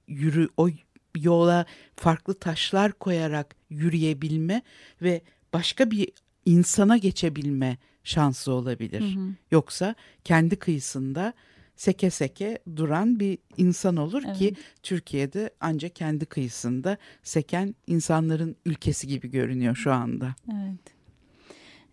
yürü 0.08 0.48
o 0.56 0.68
yola 1.16 1.66
farklı 1.96 2.34
taşlar 2.34 2.92
koyarak 2.92 3.56
yürüyebilme 3.70 4.62
ve 5.02 5.22
başka 5.52 5.90
bir 5.90 6.08
insana 6.44 6.96
geçebilme 6.96 7.76
şansı 8.04 8.52
olabilir. 8.52 9.00
Hı 9.00 9.20
hı. 9.20 9.34
Yoksa 9.50 9.94
kendi 10.24 10.56
kıyısında 10.56 11.32
seke 11.76 12.10
seke 12.10 12.58
duran 12.76 13.20
bir 13.20 13.38
insan 13.56 13.96
olur 13.96 14.22
evet. 14.26 14.38
ki 14.38 14.54
Türkiye'de 14.82 15.50
ancak 15.60 15.94
kendi 15.94 16.26
kıyısında 16.26 16.98
seken 17.22 17.74
insanların 17.86 18.56
ülkesi 18.66 19.06
gibi 19.06 19.30
görünüyor 19.30 19.74
şu 19.74 19.92
anda. 19.92 20.34
Evet. 20.52 20.98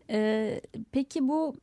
Ee, 0.09 0.61
peki 0.91 1.27
bu 1.27 1.55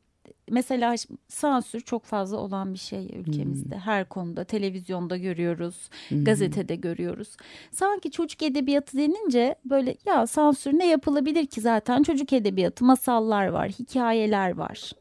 mesela 0.49 0.95
sansür 1.27 1.81
çok 1.81 2.05
fazla 2.05 2.37
olan 2.37 2.73
bir 2.73 2.79
şey 2.79 3.05
ülkemizde. 3.05 3.75
Hmm. 3.75 3.81
Her 3.81 4.09
konuda 4.09 4.43
televizyonda 4.43 5.17
görüyoruz, 5.17 5.89
hmm. 6.09 6.23
gazetede 6.23 6.75
görüyoruz. 6.75 7.37
Sanki 7.71 8.11
çocuk 8.11 8.43
edebiyatı 8.43 8.97
denince 8.97 9.55
böyle 9.65 9.95
ya 10.05 10.27
sansür 10.27 10.73
ne 10.73 10.87
yapılabilir 10.87 11.45
ki 11.45 11.61
zaten 11.61 12.03
çocuk 12.03 12.33
edebiyatı 12.33 12.85
masallar 12.85 13.47
var, 13.47 13.69
hikayeler 13.69 14.57
var 14.57 14.91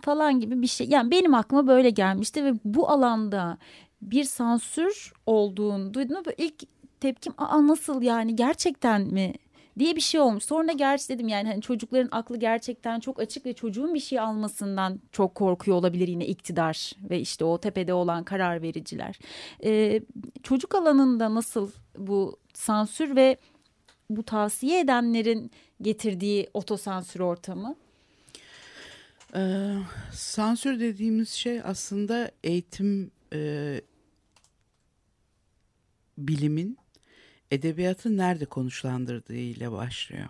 falan 0.00 0.40
gibi 0.40 0.62
bir 0.62 0.66
şey. 0.66 0.88
Yani 0.88 1.10
benim 1.10 1.34
aklıma 1.34 1.66
böyle 1.66 1.90
gelmişti 1.90 2.44
ve 2.44 2.52
bu 2.64 2.90
alanda 2.90 3.58
bir 4.02 4.24
sansür 4.24 5.12
olduğunu 5.26 5.94
duydum. 5.94 6.16
Böyle 6.26 6.36
ilk 6.38 6.62
tepkim 7.00 7.32
aa 7.38 7.66
nasıl 7.66 8.02
yani 8.02 8.36
gerçekten 8.36 9.02
mi 9.02 9.34
diye 9.78 9.96
bir 9.96 10.00
şey 10.00 10.20
olmuş. 10.20 10.44
Sonra 10.44 10.72
gerçi 10.72 11.08
dedim 11.08 11.28
yani 11.28 11.48
hani 11.48 11.62
çocukların 11.62 12.08
aklı 12.10 12.36
gerçekten 12.36 13.00
çok 13.00 13.20
açık 13.20 13.46
ve 13.46 13.52
çocuğun 13.52 13.94
bir 13.94 14.00
şey 14.00 14.20
almasından 14.20 15.00
çok 15.12 15.34
korkuyor 15.34 15.76
olabilir 15.76 16.08
yine 16.08 16.26
iktidar 16.26 16.92
ve 17.10 17.20
işte 17.20 17.44
o 17.44 17.58
tepede 17.58 17.94
olan 17.94 18.24
karar 18.24 18.62
vericiler. 18.62 19.18
Ee, 19.64 20.00
çocuk 20.42 20.74
alanında 20.74 21.34
nasıl 21.34 21.70
bu 21.98 22.38
sansür 22.54 23.16
ve 23.16 23.36
bu 24.10 24.22
tavsiye 24.22 24.80
edenlerin 24.80 25.50
getirdiği 25.82 26.48
otosansür 26.54 27.20
ortamı? 27.20 27.76
Ee, 29.34 29.74
sansür 30.12 30.80
dediğimiz 30.80 31.28
şey 31.28 31.60
aslında 31.64 32.30
eğitim 32.44 33.10
e, 33.32 33.80
bilimin 36.18 36.78
edebiyatı 37.50 38.16
nerede 38.16 38.44
konuşlandırdığı 38.44 39.36
ile 39.36 39.72
başlıyor. 39.72 40.28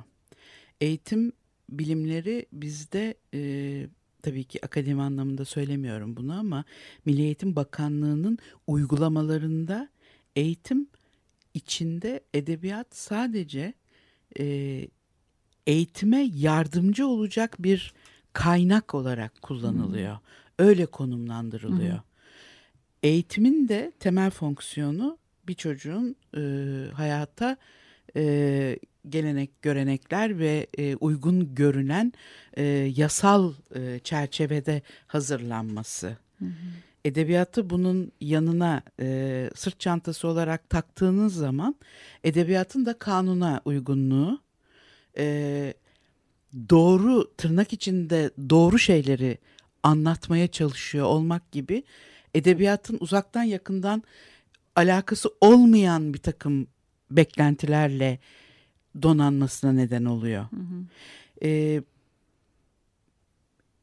Eğitim 0.80 1.32
bilimleri 1.68 2.46
bizde 2.52 3.14
e, 3.35 3.40
tabii 4.23 4.44
ki 4.44 4.66
akademi 4.66 5.02
anlamında 5.02 5.44
söylemiyorum 5.44 6.16
bunu 6.16 6.38
ama 6.38 6.64
Milli 7.04 7.23
Eğitim 7.23 7.56
Bakanlığı'nın 7.56 8.38
uygulamalarında 8.66 9.88
eğitim 10.37 10.88
içinde 11.54 12.20
edebiyat 12.35 12.96
sadece 12.96 13.75
e, 14.38 14.88
eğitime 15.66 16.30
yardımcı 16.35 17.06
olacak 17.06 17.56
bir 17.58 17.94
kaynak 18.32 18.94
olarak 18.94 19.42
kullanılıyor. 19.42 20.12
Hmm. 20.14 20.66
Öyle 20.66 20.87
konumlandırılıyor. 20.87 21.94
Hmm. 21.94 22.02
Eğitimin 23.02 23.68
de 23.68 23.92
temel 24.00 24.30
fonksiyonu 24.30 25.18
bir 25.48 25.54
çocuğun 25.54 26.16
e, 26.36 26.40
hayata 26.92 27.56
e, 28.16 28.78
gelenek, 29.08 29.62
görenekler 29.62 30.38
ve 30.38 30.66
e, 30.78 30.96
uygun 30.96 31.54
görünen 31.54 32.12
e, 32.56 32.62
yasal 32.96 33.52
e, 33.74 33.98
çerçevede 33.98 34.82
hazırlanması. 35.06 36.16
Hı 36.38 36.44
hı. 36.44 36.50
Edebiyatı 37.04 37.70
bunun 37.70 38.12
yanına 38.20 38.82
e, 39.00 39.50
sırt 39.54 39.80
çantası 39.80 40.28
olarak 40.28 40.70
taktığınız 40.70 41.34
zaman 41.34 41.74
edebiyatın 42.24 42.86
da 42.86 42.98
kanuna 42.98 43.60
uygunluğu, 43.64 44.40
e, 45.18 45.74
doğru 46.70 47.36
tırnak 47.36 47.72
içinde 47.72 48.30
doğru 48.50 48.78
şeyleri 48.78 49.38
anlatmaya 49.82 50.48
çalışıyor 50.48 51.06
olmak 51.06 51.52
gibi 51.52 51.82
edebiyatın 52.35 52.98
uzaktan 53.00 53.42
yakından 53.42 54.02
alakası 54.76 55.30
olmayan 55.40 56.14
bir 56.14 56.18
takım 56.18 56.66
beklentilerle 57.10 58.18
donanmasına 59.02 59.72
neden 59.72 60.04
oluyor. 60.04 60.42
Hı 60.50 60.56
hı. 60.56 60.84
Ee, 61.42 61.82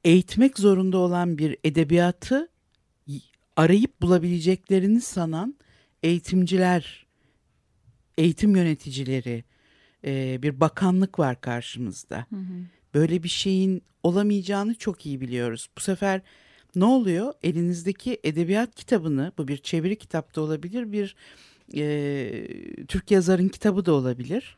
eğitmek 0.03 0.59
zorunda 0.59 0.97
olan 0.97 1.37
bir 1.37 1.57
edebiyatı 1.63 2.49
arayıp 3.55 4.01
bulabileceklerini 4.01 5.01
sanan 5.01 5.55
eğitimciler, 6.03 7.05
eğitim 8.17 8.55
yöneticileri, 8.55 9.43
e, 10.05 10.39
bir 10.41 10.59
bakanlık 10.59 11.19
var 11.19 11.41
karşımızda. 11.41 12.25
Hı 12.29 12.35
hı. 12.35 12.53
Böyle 12.93 13.23
bir 13.23 13.29
şeyin 13.29 13.81
olamayacağını 14.03 14.75
çok 14.75 15.05
iyi 15.05 15.21
biliyoruz. 15.21 15.69
Bu 15.77 15.81
sefer 15.81 16.21
ne 16.75 16.85
oluyor? 16.85 17.33
Elinizdeki 17.43 18.19
edebiyat 18.23 18.75
kitabını, 18.75 19.31
bu 19.37 19.47
bir 19.47 19.57
çeviri 19.57 19.95
kitap 19.95 20.35
da 20.35 20.41
olabilir, 20.41 20.91
bir 20.91 21.15
e, 21.75 22.85
Türk 22.87 23.11
yazarın 23.11 23.49
kitabı 23.49 23.85
da 23.85 23.93
olabilir. 23.93 24.57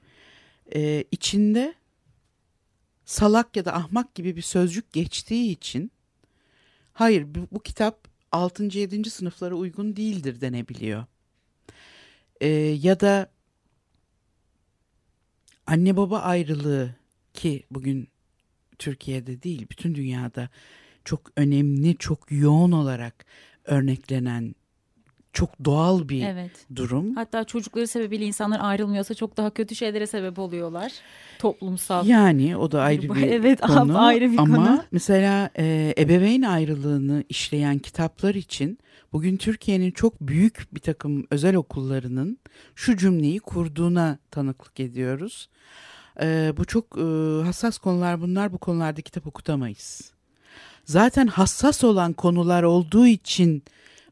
E, 0.76 1.04
içinde 1.12 1.76
salak 3.06 3.56
ya 3.56 3.66
da 3.66 3.76
ahmak 3.76 4.16
gibi 4.16 4.36
bir 4.36 4.42
sözcük 4.42 4.94
geçtiği 4.94 5.52
için 5.52 5.92
hayır 6.94 7.36
bu, 7.36 7.48
bu 7.52 7.60
kitap 7.60 8.08
6. 8.32 8.64
7. 8.64 9.10
sınıflara 9.10 9.56
uygun 9.56 9.96
değildir 9.96 10.42
denebiliyor. 10.42 11.06
E, 12.42 12.48
ya 12.58 13.00
da 13.00 13.32
anne 15.68 15.98
baba 15.98 16.20
ayrılığı 16.20 16.96
ki 17.34 17.64
bugün 17.72 18.08
Türkiye'de 18.80 19.44
değil 19.44 19.68
bütün 19.70 19.96
dünyada 19.96 20.50
çok 21.06 21.22
önemli, 21.36 21.98
çok 21.98 22.32
yoğun 22.32 22.72
olarak 22.72 23.26
örneklenen 23.66 24.56
çok 25.36 25.66
doğal 25.66 26.10
bir 26.10 26.24
evet. 26.24 26.52
durum. 26.76 27.16
Hatta 27.16 27.44
çocukları 27.44 27.88
sebebiyle 27.88 28.26
insanlar 28.26 28.60
ayrılmıyorsa 28.62 29.14
çok 29.14 29.38
daha 29.38 29.50
kötü 29.50 29.76
şeylere 29.76 30.08
sebep 30.08 30.40
oluyorlar. 30.40 30.92
Toplumsal. 31.40 32.08
Yani 32.08 32.58
o 32.58 32.72
da 32.72 32.82
ayrı 32.82 33.16
bir 33.16 33.22
evet, 33.28 33.62
konu. 33.62 34.06
ayrı 34.06 34.32
bir 34.32 34.38
Ama 34.38 34.56
konu. 34.56 34.84
mesela 34.92 35.50
e, 35.58 35.94
ebeveyn 35.98 36.42
ayrılığını 36.42 37.24
işleyen 37.30 37.80
kitaplar 37.80 38.36
için 38.36 38.80
bugün 39.14 39.38
Türkiye'nin 39.38 39.92
çok 39.92 40.22
büyük 40.22 40.68
bir 40.74 40.80
takım 40.80 41.28
özel 41.32 41.56
okullarının 41.56 42.38
şu 42.76 42.98
cümleyi 42.98 43.40
kurduğuna 43.40 44.18
tanıklık 44.32 44.80
ediyoruz. 44.80 45.50
E, 46.22 46.54
bu 46.58 46.66
çok 46.66 46.98
e, 46.98 47.02
hassas 47.46 47.78
konular 47.78 48.22
bunlar 48.22 48.54
bu 48.54 48.58
konularda 48.58 49.02
kitap 49.02 49.28
okutamayız 49.28 50.15
zaten 50.86 51.28
hassas 51.28 51.84
olan 51.84 52.14
konular 52.14 52.64
olduğu 52.64 53.08
için 53.08 53.64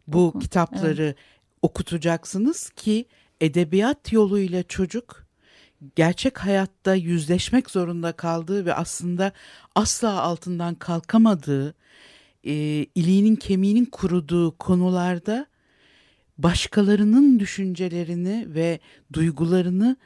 bu 0.07 0.27
Oku, 0.27 0.39
kitapları 0.39 1.03
evet. 1.03 1.15
okutacaksınız 1.61 2.69
ki 2.69 3.05
edebiyat 3.41 4.13
yoluyla 4.13 4.63
çocuk 4.63 5.23
gerçek 5.95 6.37
hayatta 6.37 6.95
yüzleşmek 6.95 7.69
zorunda 7.69 8.11
kaldığı 8.11 8.65
ve 8.65 8.73
aslında 8.73 9.31
asla 9.75 10.21
altından 10.21 10.75
kalkamadığı, 10.75 11.75
e, 12.43 12.53
iliğinin 12.95 13.35
kemiğinin 13.35 13.85
kuruduğu 13.85 14.57
konularda 14.57 15.45
başkalarının 16.37 17.39
düşüncelerini 17.39 18.45
ve 18.47 18.79
duygularını 19.13 19.97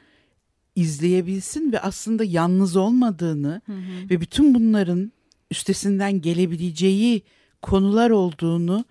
izleyebilsin 0.76 1.72
ve 1.72 1.80
aslında 1.80 2.24
yalnız 2.24 2.76
olmadığını 2.76 3.60
hı 3.66 3.72
hı. 3.72 4.10
ve 4.10 4.20
bütün 4.20 4.54
bunların 4.54 5.12
üstesinden 5.50 6.20
gelebileceği 6.20 7.22
konular 7.62 8.10
olduğunu 8.10 8.84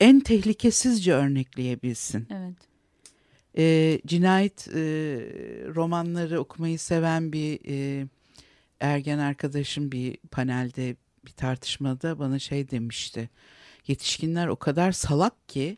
en 0.00 0.20
tehlikesizce 0.20 1.12
örnekleyebilsin. 1.12 2.26
Evet. 2.30 2.56
E, 3.58 3.98
cinayet 4.06 4.68
e, 4.68 4.80
romanları 5.74 6.40
okumayı 6.40 6.78
seven 6.78 7.32
bir 7.32 7.60
e, 7.68 8.06
ergen 8.80 9.18
arkadaşım 9.18 9.92
bir 9.92 10.16
panelde 10.16 10.96
bir 11.26 11.30
tartışmada 11.30 12.18
bana 12.18 12.38
şey 12.38 12.70
demişti. 12.70 13.30
Yetişkinler 13.86 14.48
o 14.48 14.56
kadar 14.56 14.92
salak 14.92 15.48
ki 15.48 15.76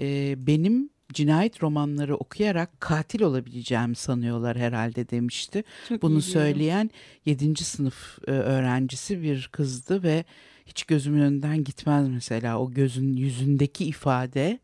e, 0.00 0.34
benim 0.46 0.90
cinayet 1.12 1.62
romanları 1.62 2.16
okuyarak 2.16 2.80
katil 2.80 3.22
olabileceğimi 3.22 3.96
sanıyorlar 3.96 4.56
herhalde 4.56 5.10
demişti. 5.10 5.64
Çok 5.88 6.02
Bunu 6.02 6.22
söyleyen 6.22 6.90
7. 7.26 7.64
sınıf 7.64 8.18
e, 8.26 8.30
öğrencisi 8.30 9.22
bir 9.22 9.48
kızdı 9.52 10.02
ve 10.02 10.24
hiç 10.66 10.84
gözümün 10.84 11.20
önünden 11.20 11.64
gitmez 11.64 12.08
mesela 12.08 12.58
o 12.58 12.70
gözün 12.70 13.16
yüzündeki 13.16 13.84
ifade 13.84 14.58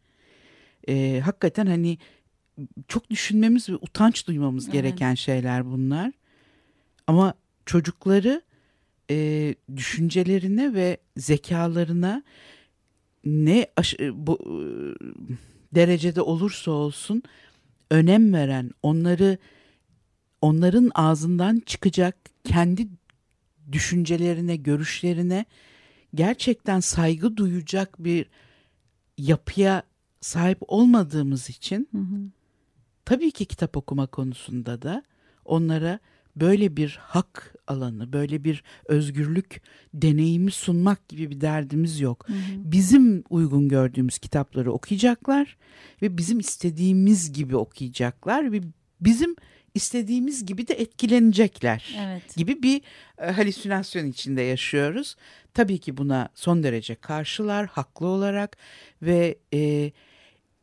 e, 0.89 1.21
hakikaten 1.25 1.67
hani 1.67 1.99
çok 2.89 3.11
düşünmemiz 3.11 3.69
ve 3.69 3.75
utanç 3.75 4.27
duymamız 4.27 4.65
evet. 4.65 4.73
gereken 4.73 5.15
şeyler 5.15 5.67
bunlar. 5.67 6.13
Ama 7.07 7.35
çocukları 7.67 8.43
e, 9.11 9.55
düşüncelerine 9.77 10.75
ve 10.75 10.99
zekalarına 11.17 12.23
ne 13.25 13.67
aş- 13.77 13.99
bu 14.13 14.39
derecede 15.75 16.23
olursa 16.23 16.71
olsun 16.71 17.23
önem 17.91 18.33
veren, 18.33 18.71
onları 18.83 19.39
onların 20.43 20.91
ağzından 20.95 21.61
çıkacak 21.67 22.17
kendi 22.45 22.89
düşüncelerine, 23.73 24.57
görüşlerine 24.57 25.45
gerçekten 26.15 26.81
saygı 26.81 27.37
duyacak 27.37 28.05
bir 28.05 28.27
yapıya 29.19 29.83
sahip 30.21 30.59
olmadığımız 30.69 31.51
için 31.51 31.89
Hı 31.93 31.99
hı. 31.99 32.31
tabii 33.05 33.31
ki 33.31 33.45
kitap 33.45 33.77
okuma 33.77 34.07
konusunda 34.07 34.83
da 34.83 35.03
onlara 35.45 35.99
böyle 36.41 36.77
bir 36.77 36.99
hak 37.03 37.55
alanı, 37.67 38.13
böyle 38.13 38.45
bir 38.45 38.63
özgürlük 38.85 39.63
deneyimi 39.95 40.51
sunmak 40.51 41.09
gibi 41.09 41.31
bir 41.31 41.41
derdimiz 41.41 42.01
yok. 42.01 42.29
Hı 42.29 42.33
hı. 42.33 42.39
Bizim 42.57 43.25
uygun 43.31 43.69
gördüğümüz 43.69 44.19
kitapları 44.19 44.73
okuyacaklar 44.73 45.57
ve 46.03 46.19
bizim 46.19 46.39
istediğimiz 46.39 47.33
gibi 47.33 47.57
okuyacaklar 47.57 48.53
ve 48.53 48.61
bizim 49.01 49.37
istediğimiz 49.75 50.47
gibi 50.47 50.69
de 50.69 50.75
etkilenecekler 50.75 51.97
Evet. 51.99 52.37
gibi 52.37 52.63
bir 52.63 52.83
e, 53.19 53.31
halüsinasyon 53.31 54.07
içinde 54.07 54.43
yaşıyoruz. 54.43 55.17
Tabii 55.55 55.79
ki 55.79 55.97
buna 55.97 56.29
son 56.35 56.63
derece 56.63 56.95
karşılar, 56.95 57.67
haklı 57.67 58.07
olarak 58.07 58.57
ve 59.03 59.39
e, 59.55 59.93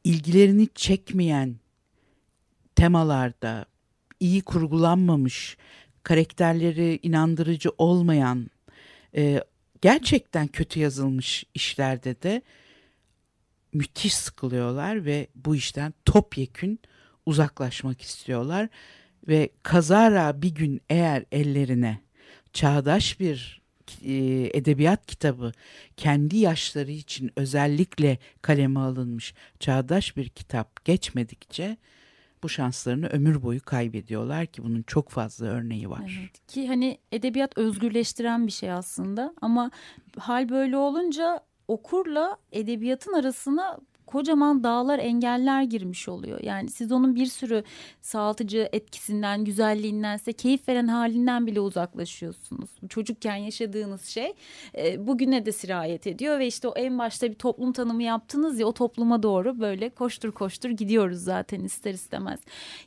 ilgilerini 0.04 0.68
çekmeyen 0.76 1.56
temalarda 2.76 3.66
iyi 4.20 4.42
kurgulanmamış, 4.42 5.58
karakterleri 6.04 7.00
inandırıcı 7.04 7.70
olmayan, 7.78 8.50
e, 9.16 9.44
gerçekten 9.82 10.48
kötü 10.48 10.80
yazılmış 10.80 11.44
işlerde 11.54 12.22
de 12.22 12.42
müthiş 13.74 14.16
sıkılıyorlar 14.16 15.06
ve 15.06 15.28
bu 15.36 15.56
işten 15.56 15.94
topyekün 16.06 16.80
uzaklaşmak 17.26 18.02
istiyorlar 18.02 18.70
ve 19.28 19.50
kazara 19.64 20.42
bir 20.42 20.56
gün 20.56 20.82
eğer 20.90 21.26
ellerine 21.32 22.02
çağdaş 22.54 23.20
bir 23.20 23.62
e, 24.06 24.14
edebiyat 24.54 25.06
kitabı 25.06 25.52
kendi 25.98 26.38
yaşları 26.38 26.92
için 26.92 27.32
özellikle 27.36 28.18
kaleme 28.42 28.80
alınmış 28.80 29.34
çağdaş 29.60 30.18
bir 30.18 30.30
kitap 30.30 30.86
geçmedikçe 30.86 31.78
bu 32.44 32.50
şanslarını 32.50 33.08
ömür 33.08 33.44
boyu 33.44 33.62
kaybediyorlar 33.62 34.46
ki 34.46 34.64
bunun 34.64 34.82
çok 34.84 35.10
fazla 35.10 35.46
örneği 35.46 35.90
var. 35.90 36.20
Evet. 36.22 36.48
Ki 36.48 36.68
hani 36.68 36.98
edebiyat 37.12 37.58
özgürleştiren 37.58 38.48
bir 38.48 38.52
şey 38.52 38.72
aslında 38.72 39.34
ama 39.42 39.72
hal 40.18 40.50
böyle 40.50 40.78
olunca 40.78 41.40
okurla 41.68 42.38
edebiyatın 42.52 43.14
arasına 43.14 43.80
kocaman 44.08 44.64
dağlar 44.64 45.00
engeller 45.00 45.64
girmiş 45.64 46.10
oluyor. 46.10 46.40
Yani 46.44 46.70
siz 46.70 46.92
onun 46.92 47.16
bir 47.16 47.26
sürü 47.26 47.64
sağaltıcı 48.02 48.70
etkisinden, 48.72 49.46
güzelliğinden, 49.46 50.18
size 50.18 50.34
keyif 50.34 50.68
veren 50.68 50.88
halinden 50.88 51.48
bile 51.48 51.60
uzaklaşıyorsunuz. 51.60 52.70
Çocukken 52.90 53.36
yaşadığınız 53.36 54.06
şey 54.06 54.34
e, 54.78 55.08
bugüne 55.08 55.46
de 55.46 55.52
sirayet 55.52 56.08
ediyor 56.08 56.40
ve 56.40 56.48
işte 56.48 56.68
o 56.68 56.74
en 56.76 57.00
başta 57.00 57.30
bir 57.30 57.36
toplum 57.36 57.74
tanımı 57.74 58.04
yaptınız 58.04 58.60
ya 58.60 58.68
o 58.68 58.72
topluma 58.74 59.24
doğru 59.24 59.60
böyle 59.60 59.90
koştur 59.90 60.32
koştur 60.32 60.70
gidiyoruz 60.70 61.20
zaten 61.20 61.64
ister 61.64 61.94
istemez. 61.94 62.40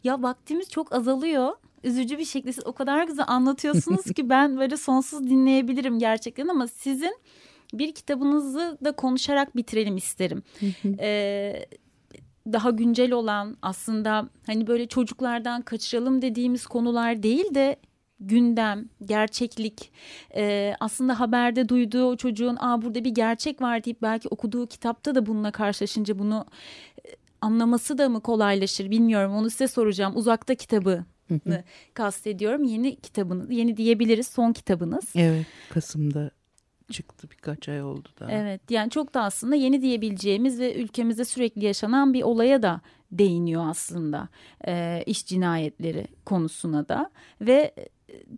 Ya 0.04 0.22
vaktimiz 0.22 0.70
çok 0.70 0.94
azalıyor 0.94 1.52
üzücü 1.84 2.18
bir 2.18 2.24
şekilde 2.24 2.52
siz 2.52 2.66
o 2.66 2.72
kadar 2.72 3.04
güzel 3.04 3.24
anlatıyorsunuz 3.28 4.04
ki 4.16 4.28
ben 4.28 4.58
böyle 4.58 4.76
sonsuz 4.76 5.30
dinleyebilirim 5.30 5.98
gerçekten 5.98 6.48
ama 6.48 6.68
sizin 6.68 7.16
bir 7.74 7.94
kitabınızı 7.94 8.78
da 8.84 8.92
konuşarak 8.92 9.56
bitirelim 9.56 9.96
isterim. 9.96 10.42
ee, 11.00 11.66
daha 12.52 12.70
güncel 12.70 13.12
olan 13.12 13.56
aslında 13.62 14.28
hani 14.46 14.66
böyle 14.66 14.86
çocuklardan 14.86 15.62
kaçıralım 15.62 16.22
dediğimiz 16.22 16.66
konular 16.66 17.22
değil 17.22 17.54
de 17.54 17.76
gündem, 18.20 18.88
gerçeklik, 19.04 19.92
e, 20.36 20.74
aslında 20.80 21.20
haberde 21.20 21.68
duyduğu 21.68 22.04
o 22.04 22.16
çocuğun 22.16 22.56
Aa, 22.60 22.82
burada 22.82 23.04
bir 23.04 23.10
gerçek 23.10 23.62
var 23.62 23.84
deyip 23.84 24.02
belki 24.02 24.28
okuduğu 24.28 24.66
kitapta 24.66 25.14
da 25.14 25.26
bununla 25.26 25.50
karşılaşınca 25.50 26.18
bunu 26.18 26.46
e, 27.06 27.08
anlaması 27.40 27.98
da 27.98 28.08
mı 28.08 28.20
kolaylaşır 28.20 28.90
bilmiyorum. 28.90 29.32
Onu 29.32 29.50
size 29.50 29.68
soracağım. 29.68 30.12
Uzakta 30.16 30.54
kitabı 30.54 31.04
kastediyorum. 31.94 32.64
Yeni 32.64 32.96
kitabınız, 32.96 33.50
yeni 33.50 33.76
diyebiliriz 33.76 34.26
son 34.26 34.52
kitabınız. 34.52 35.04
Evet, 35.16 35.46
Kasım'da 35.70 36.30
çıktı 36.90 37.28
birkaç 37.30 37.68
ay 37.68 37.82
oldu 37.82 38.08
daha. 38.20 38.32
Evet 38.32 38.70
yani 38.70 38.90
çok 38.90 39.14
da 39.14 39.22
aslında 39.22 39.56
yeni 39.56 39.82
diyebileceğimiz 39.82 40.60
ve 40.60 40.74
ülkemizde 40.74 41.24
sürekli 41.24 41.64
yaşanan 41.64 42.14
bir 42.14 42.22
olaya 42.22 42.62
da 42.62 42.80
değiniyor 43.12 43.68
aslında 43.68 44.28
e, 44.66 45.02
iş 45.06 45.26
cinayetleri 45.26 46.06
konusuna 46.24 46.88
da 46.88 47.10
ve 47.40 47.74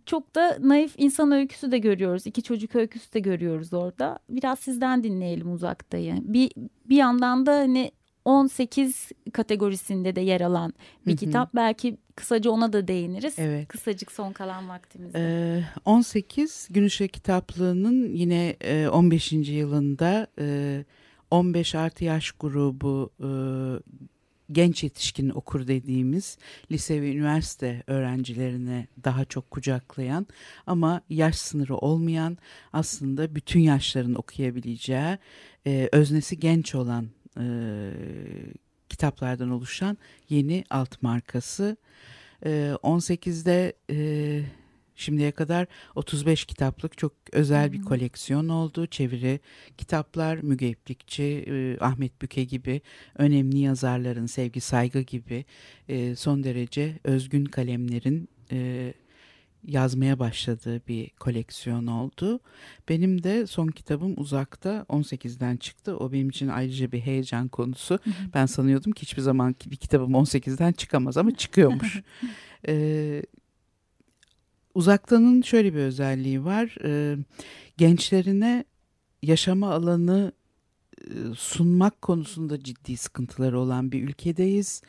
çok 0.05 0.35
da 0.35 0.57
naif 0.59 0.95
insan 0.97 1.31
öyküsü 1.31 1.71
de 1.71 1.77
görüyoruz. 1.77 2.27
iki 2.27 2.43
çocuk 2.43 2.75
öyküsü 2.75 3.13
de 3.13 3.19
görüyoruz 3.19 3.73
orada. 3.73 4.19
Biraz 4.29 4.59
sizden 4.59 5.03
dinleyelim 5.03 5.53
uzaktayı. 5.53 6.15
Bir, 6.21 6.51
bir 6.85 6.97
yandan 6.97 7.45
da 7.45 7.51
hani 7.51 7.91
18 8.25 9.09
kategorisinde 9.33 10.15
de 10.15 10.21
yer 10.21 10.41
alan 10.41 10.73
bir 11.05 11.11
Hı 11.11 11.15
hı. 11.15 11.19
kitap. 11.19 11.55
Belki 11.55 11.97
kısaca 12.15 12.51
ona 12.51 12.73
da 12.73 12.87
değiniriz. 12.87 13.33
Evet. 13.37 13.67
Kısacık 13.67 14.11
son 14.11 14.33
kalan 14.33 14.69
vaktimizde. 14.69 15.19
Ee, 15.19 15.63
18 15.85 16.67
Gün 16.71 16.85
Işığı 16.85 17.07
Kitaplığı'nın 17.07 18.13
yine 18.13 18.55
e, 18.61 18.87
15. 18.87 19.31
yılında 19.31 20.27
e, 20.39 20.85
15 21.31 21.75
artı 21.75 22.03
yaş 22.05 22.31
grubu 22.31 23.09
e, 23.19 23.29
genç 24.51 24.83
yetişkin 24.83 25.29
okur 25.29 25.67
dediğimiz 25.67 26.37
lise 26.71 27.01
ve 27.01 27.11
üniversite 27.11 27.83
öğrencilerine 27.87 28.87
daha 29.03 29.25
çok 29.25 29.51
kucaklayan 29.51 30.27
ama 30.67 31.01
yaş 31.09 31.35
sınırı 31.35 31.75
olmayan 31.75 32.37
aslında 32.73 33.35
bütün 33.35 33.59
yaşların 33.59 34.13
okuyabileceği 34.15 35.17
e, 35.67 35.89
öznesi 35.91 36.39
genç 36.39 36.75
olan 36.75 37.07
e, 37.39 37.43
kitaplardan 38.93 39.49
oluşan 39.49 39.97
yeni 40.29 40.63
alt 40.69 41.01
markası. 41.01 41.77
E, 42.45 42.49
18'de 42.83 43.73
e, 43.89 43.97
şimdiye 44.95 45.31
kadar 45.31 45.67
35 45.95 46.45
kitaplık 46.45 46.97
çok 46.97 47.13
özel 47.31 47.71
bir 47.71 47.81
koleksiyon 47.81 48.49
oldu. 48.49 48.87
Çeviri 48.87 49.39
kitaplar, 49.77 50.37
Müge 50.37 50.69
İplikçi, 50.69 51.23
e, 51.23 51.77
Ahmet 51.79 52.21
Büke 52.21 52.43
gibi 52.43 52.81
önemli 53.17 53.57
yazarların, 53.59 54.25
Sevgi 54.25 54.61
Saygı 54.61 55.01
gibi 55.01 55.45
e, 55.89 56.15
son 56.15 56.43
derece 56.43 56.99
özgün 57.03 57.45
kalemlerin 57.45 58.29
yazmaya 59.65 60.19
başladığı 60.19 60.87
bir 60.87 61.09
koleksiyon 61.09 61.87
oldu. 61.87 62.39
Benim 62.89 63.23
de 63.23 63.47
son 63.47 63.67
kitabım 63.67 64.13
Uzak'ta 64.17 64.85
18'den 64.89 65.57
çıktı. 65.57 65.97
O 65.97 66.11
benim 66.11 66.29
için 66.29 66.47
ayrıca 66.47 66.91
bir 66.91 66.99
heyecan 66.99 67.47
konusu. 67.47 67.99
Ben 68.33 68.45
sanıyordum 68.45 68.91
ki 68.91 69.01
hiçbir 69.01 69.21
zaman 69.21 69.55
bir 69.65 69.75
kitabım 69.75 70.11
18'den 70.11 70.71
çıkamaz 70.71 71.17
ama 71.17 71.35
çıkıyormuş. 71.35 72.01
Ee, 72.67 73.23
Uzaktan'ın 74.75 75.41
şöyle 75.41 75.73
bir 75.73 75.79
özelliği 75.79 76.45
var. 76.45 76.75
Ee, 76.83 77.17
gençlerine 77.77 78.65
yaşama 79.21 79.71
alanı 79.71 80.31
e, 81.01 81.13
sunmak 81.35 82.01
konusunda 82.01 82.63
ciddi 82.63 82.97
sıkıntıları 82.97 83.59
olan 83.59 83.91
bir 83.91 84.03
ülkedeyiz. 84.03 84.81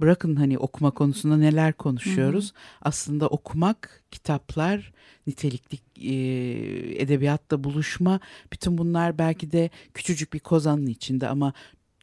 Bırakın 0.00 0.36
hani 0.36 0.58
okuma 0.58 0.90
konusunda 0.90 1.36
neler 1.36 1.72
konuşuyoruz. 1.72 2.52
Aslında 2.82 3.28
okumak, 3.28 4.02
kitaplar, 4.10 4.92
nitelikli 5.26 5.78
e, 5.96 7.02
edebiyatla 7.02 7.64
buluşma, 7.64 8.20
bütün 8.52 8.78
bunlar 8.78 9.18
belki 9.18 9.52
de 9.52 9.70
küçücük 9.94 10.32
bir 10.32 10.38
kozanın 10.38 10.86
içinde 10.86 11.28
ama 11.28 11.52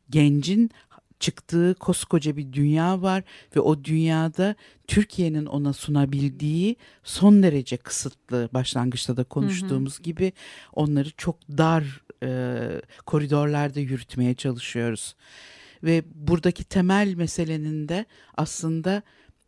gencin 0.10 0.72
çıktığı 1.20 1.76
koskoca 1.80 2.38
bir 2.38 2.54
dünya 2.54 3.02
var 3.02 3.24
ve 3.56 3.60
o 3.60 3.84
dünyada 3.84 4.56
Türkiye'nin 4.88 5.46
ona 5.46 5.74
sunabildiği 5.74 6.76
son 7.04 7.44
derece 7.44 7.78
kısıtlı 7.78 8.50
başlangıçta 8.54 9.18
da 9.18 9.24
konuştuğumuz 9.24 10.00
gibi 10.00 10.32
onları 10.74 11.10
çok 11.18 11.36
dar 11.48 12.02
e, 12.24 12.82
koridorlarda 13.06 13.80
yürütmeye 13.80 14.36
çalışıyoruz. 14.36 15.16
Ve 15.84 16.04
buradaki 16.16 16.64
temel 16.64 17.14
meselenin 17.14 17.90
de 17.90 18.06
aslında 18.38 19.02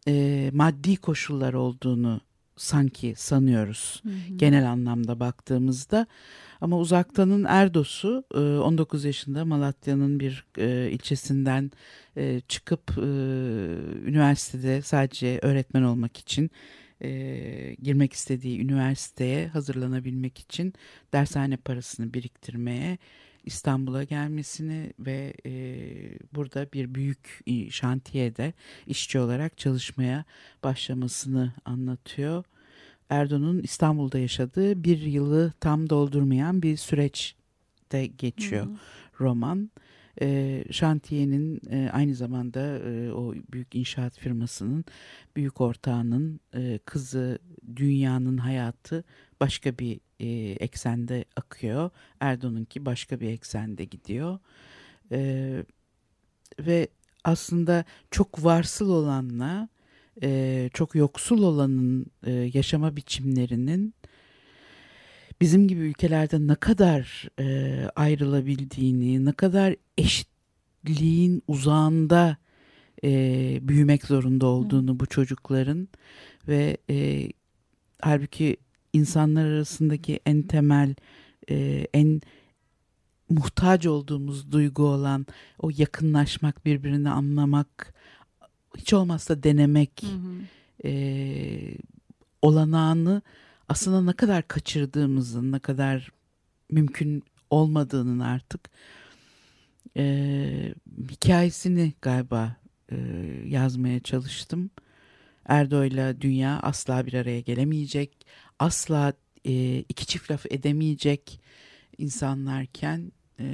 e, 0.07 0.49
maddi 0.53 0.95
koşullar 0.95 1.53
olduğunu 1.53 2.21
sanki 2.55 3.13
sanıyoruz 3.17 4.03
genel 4.35 4.71
anlamda 4.71 5.19
baktığımızda. 5.19 6.07
Ama 6.61 6.77
uzaktanın 6.79 7.45
Erdosu 7.49 8.23
e, 8.35 8.39
19 8.39 9.05
yaşında 9.05 9.45
Malatya'nın 9.45 10.19
bir 10.19 10.45
e, 10.57 10.91
ilçesinden 10.91 11.71
e, 12.17 12.41
çıkıp 12.47 12.97
e, 12.97 13.01
üniversitede 14.05 14.81
sadece 14.81 15.39
öğretmen 15.41 15.83
olmak 15.83 16.17
için 16.17 16.51
e, 17.01 17.75
girmek 17.81 18.13
istediği 18.13 18.61
üniversiteye 18.61 19.47
hazırlanabilmek 19.47 20.39
için 20.39 20.73
dershane 21.13 21.57
parasını 21.57 22.13
biriktirmeye 22.13 22.97
İstanbul'a 23.49 24.03
gelmesini 24.03 24.93
ve 24.99 25.33
e, 25.45 25.51
burada 26.33 26.67
bir 26.73 26.95
büyük 26.95 27.43
şantiyede 27.71 28.53
işçi 28.87 29.19
olarak 29.19 29.57
çalışmaya 29.57 30.25
başlamasını 30.63 31.53
anlatıyor. 31.65 32.43
Erdoğan'ın 33.09 33.59
İstanbul'da 33.59 34.19
yaşadığı 34.19 34.83
bir 34.83 35.01
yılı 35.01 35.53
tam 35.59 35.89
doldurmayan 35.89 36.61
bir 36.61 36.77
süreçte 36.77 38.05
geçiyor 38.05 38.65
hmm. 38.65 38.77
roman. 39.19 39.71
E, 40.21 40.63
şantiyenin 40.71 41.61
e, 41.71 41.89
aynı 41.93 42.15
zamanda 42.15 42.79
e, 42.79 43.11
o 43.11 43.33
büyük 43.51 43.75
inşaat 43.75 44.19
firmasının 44.19 44.85
büyük 45.35 45.61
ortağının 45.61 46.39
e, 46.53 46.79
kızı 46.85 47.39
dünyanın 47.75 48.37
hayatı 48.37 49.03
başka 49.39 49.77
bir 49.77 49.99
e, 50.19 50.27
eksende 50.51 51.25
akıyor. 51.35 51.89
Erdoğan'ınki 52.19 52.85
başka 52.85 53.19
bir 53.19 53.29
eksende 53.29 53.85
gidiyor. 53.85 54.39
E, 55.11 55.63
ve 56.59 56.87
aslında 57.23 57.83
çok 58.11 58.45
varsıl 58.45 58.89
olanla 58.89 59.69
e, 60.23 60.69
çok 60.73 60.95
yoksul 60.95 61.43
olanın 61.43 62.05
e, 62.23 62.31
yaşama 62.31 62.95
biçimlerinin 62.95 63.93
bizim 65.41 65.67
gibi 65.67 65.81
ülkelerde 65.81 66.47
ne 66.47 66.55
kadar 66.55 67.27
e, 67.39 67.85
ayrılabildiğini, 67.95 69.25
ne 69.25 69.31
kadar 69.31 69.75
eşitliğin 69.97 71.43
uzağında 71.47 72.37
e, 73.03 73.09
büyümek 73.61 74.05
zorunda 74.05 74.47
olduğunu 74.47 74.99
bu 74.99 75.05
çocukların 75.05 75.87
ve 76.47 76.77
e, 76.89 77.29
halbuki 78.01 78.57
insanlar 78.93 79.45
arasındaki 79.45 80.19
en 80.25 80.41
temel, 80.41 80.95
e, 81.49 81.87
en 81.93 82.21
muhtaç 83.29 83.85
olduğumuz 83.85 84.51
duygu 84.51 84.83
olan 84.83 85.25
o 85.59 85.69
yakınlaşmak, 85.77 86.65
birbirini 86.65 87.09
anlamak, 87.09 87.93
hiç 88.77 88.93
olmazsa 88.93 89.43
denemek 89.43 90.03
hı 90.03 90.07
hı. 90.07 90.89
E, 90.89 91.77
olanağını 92.41 93.21
aslında 93.69 94.01
ne 94.01 94.13
kadar 94.13 94.47
kaçırdığımızın, 94.47 95.51
ne 95.51 95.59
kadar 95.59 96.11
mümkün 96.71 97.23
olmadığının 97.49 98.19
artık 98.19 98.69
e, 99.97 100.73
hikayesini 101.11 101.93
galiba 102.01 102.55
e, 102.91 102.95
yazmaya 103.45 103.99
çalıştım. 103.99 104.69
Erdoğan'la 105.45 106.21
dünya 106.21 106.59
asla 106.59 107.05
bir 107.05 107.13
araya 107.13 107.39
gelemeyecek, 107.41 108.27
asla 108.59 109.13
e, 109.45 109.79
iki 109.79 110.05
çift 110.05 110.31
laf 110.31 110.45
edemeyecek 110.49 111.41
insanlarken 111.97 113.11
e, 113.39 113.45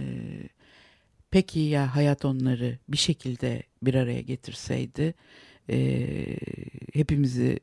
peki 1.32 1.60
ya 1.60 1.96
hayat 1.96 2.26
onları 2.26 2.80
bir 2.90 2.98
şekilde 2.98 3.64
bir 3.84 3.94
araya 3.94 4.22
getirseydi 4.22 5.14
e, 5.70 6.38
hepimizi 6.94 7.60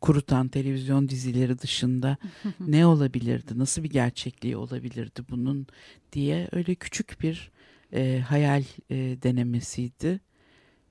kurutan 0.00 0.48
televizyon 0.48 1.08
dizileri 1.08 1.58
dışında 1.58 2.16
ne 2.60 2.86
olabilirdi, 2.86 3.58
nasıl 3.58 3.82
bir 3.82 3.90
gerçekliği 3.90 4.56
olabilirdi 4.56 5.22
bunun 5.30 5.66
diye 6.12 6.48
öyle 6.52 6.74
küçük 6.74 7.20
bir 7.20 7.50
e, 7.92 8.20
hayal 8.28 8.62
e, 8.90 8.96
denemesiydi. 8.96 10.20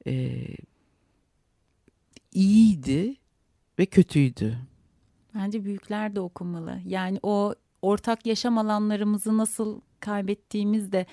E, 0.07 0.45
iyiydi 2.33 3.15
ve 3.79 3.85
kötüydü. 3.85 4.57
Bence 5.35 5.63
büyükler 5.63 6.15
de 6.15 6.19
okunmalı. 6.19 6.79
Yani 6.85 7.19
o 7.23 7.55
ortak 7.81 8.25
yaşam 8.25 8.57
alanlarımızı 8.57 9.37
nasıl 9.37 9.81
kaybettiğimiz 9.99 10.91
de 10.91 11.05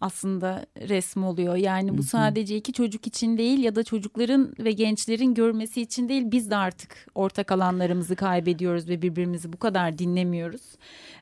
aslında 0.00 0.66
resmi 0.88 1.24
oluyor. 1.24 1.56
Yani 1.56 1.98
bu 1.98 2.02
sadece 2.02 2.56
iki 2.56 2.72
çocuk 2.72 3.06
için 3.06 3.38
değil 3.38 3.58
ya 3.58 3.74
da 3.74 3.84
çocukların 3.84 4.54
ve 4.58 4.72
gençlerin 4.72 5.34
görmesi 5.34 5.82
için 5.82 6.08
değil. 6.08 6.22
Biz 6.26 6.50
de 6.50 6.56
artık 6.56 7.06
ortak 7.14 7.52
alanlarımızı 7.52 8.16
kaybediyoruz 8.16 8.88
ve 8.88 9.02
birbirimizi 9.02 9.52
bu 9.52 9.56
kadar 9.56 9.98
dinlemiyoruz. 9.98 10.62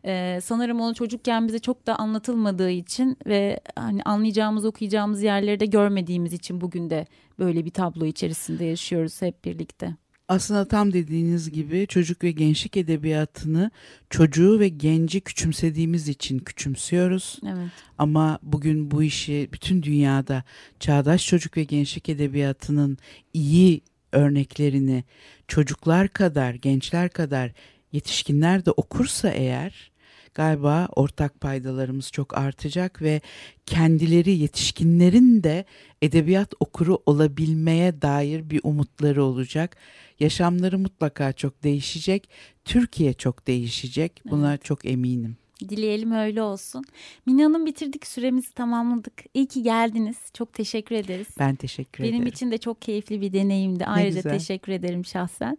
Ee, 0.05 0.39
sanırım 0.43 0.81
onu 0.81 0.95
çocukken 0.95 1.49
bize 1.49 1.59
çok 1.59 1.87
da 1.87 1.97
anlatılmadığı 1.97 2.71
için 2.71 3.17
ve 3.27 3.61
hani 3.77 4.03
anlayacağımız 4.03 4.65
okuyacağımız 4.65 5.23
yerleri 5.23 5.61
de 5.61 5.67
görmediğimiz 5.67 6.33
için 6.33 6.61
bugün 6.61 6.91
de 6.91 7.07
böyle 7.39 7.65
bir 7.65 7.71
tablo 7.71 8.05
içerisinde 8.07 8.65
yaşıyoruz 8.65 9.23
hep 9.23 9.45
birlikte 9.45 9.97
aslında 10.29 10.69
tam 10.69 10.93
dediğiniz 10.93 11.51
gibi 11.51 11.87
çocuk 11.87 12.25
ve 12.25 12.31
gençlik 12.31 12.77
edebiyatını 12.77 13.71
çocuğu 14.11 14.61
ve 14.61 14.69
genci 14.69 15.21
küçümsediğimiz 15.21 16.09
için 16.09 16.39
küçümsüyoruz. 16.39 17.41
Evet. 17.47 17.69
Ama 17.99 18.39
bugün 18.43 18.91
bu 18.91 19.03
işi 19.03 19.49
bütün 19.53 19.83
dünyada 19.83 20.45
çağdaş 20.81 21.27
çocuk 21.27 21.57
ve 21.57 21.65
gençlik 21.65 22.09
edebiyatının 22.09 22.99
iyi 23.35 23.81
örneklerini 24.13 25.05
çocuklar 25.49 26.09
kadar, 26.09 26.55
gençler 26.55 27.09
kadar 27.09 27.53
yetişkinler 27.93 28.67
de 28.67 28.71
okursa 28.71 29.29
eğer 29.29 29.91
galiba 30.39 30.89
ortak 30.97 31.41
paydalarımız 31.41 32.13
çok 32.13 32.39
artacak 32.39 33.03
ve 33.03 33.21
kendileri 33.67 34.31
yetişkinlerin 34.31 35.43
de 35.43 35.65
edebiyat 36.03 36.55
okuru 36.61 36.99
olabilmeye 37.07 38.03
dair 38.03 38.51
bir 38.51 38.61
umutları 38.63 39.25
olacak. 39.25 39.77
Yaşamları 40.21 40.79
mutlaka 40.79 41.33
çok 41.33 41.63
değişecek. 41.63 42.29
Türkiye 42.65 43.13
çok 43.13 43.47
değişecek. 43.47 44.23
Buna 44.31 44.51
evet. 44.51 44.65
çok 44.65 44.85
eminim. 44.85 45.37
Dileyelim 45.61 46.13
öyle 46.13 46.43
olsun. 46.43 46.85
Mine 47.27 47.43
Hanım 47.43 47.67
bitirdik 47.67 48.07
süremizi 48.07 48.55
tamamladık. 48.55 49.25
İyi 49.35 49.47
ki 49.47 49.63
geldiniz. 49.63 50.17
Çok 50.35 50.53
teşekkür 50.53 50.95
ederiz. 50.95 51.27
Ben 51.39 51.55
teşekkür 51.57 52.03
Benim 52.03 52.09
ederim. 52.09 52.23
Benim 52.23 52.33
için 52.33 52.51
de 52.51 52.59
çok 52.59 52.83
keyifli 52.83 53.21
bir 53.21 53.33
deneyimdi. 53.33 53.87
Ayrıca 53.87 54.23
teşekkür 54.23 54.73
ederim 54.73 55.05
şahsen. 55.05 55.59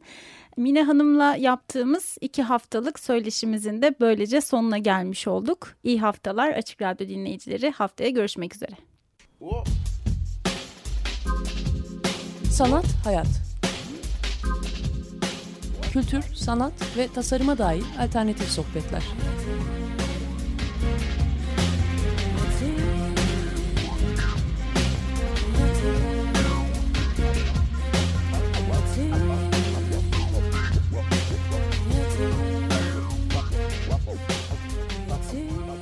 Mine 0.57 0.83
Hanım'la 0.83 1.35
yaptığımız 1.35 2.17
iki 2.21 2.43
haftalık 2.43 2.99
söyleşimizin 2.99 3.81
de 3.81 3.95
böylece 3.99 4.41
sonuna 4.41 4.77
gelmiş 4.77 5.27
olduk. 5.27 5.75
İyi 5.83 5.99
haftalar 5.99 6.51
Açık 6.51 6.81
Radyo 6.81 7.07
dinleyicileri. 7.07 7.71
Haftaya 7.71 8.09
görüşmek 8.09 8.55
üzere. 8.55 8.71
Sanat, 12.51 12.85
hayat. 13.03 13.27
Kültür, 15.93 16.23
sanat 16.35 16.97
ve 16.97 17.07
tasarıma 17.07 17.57
dair 17.57 17.83
alternatif 17.99 18.49
sohbetler. 18.49 19.03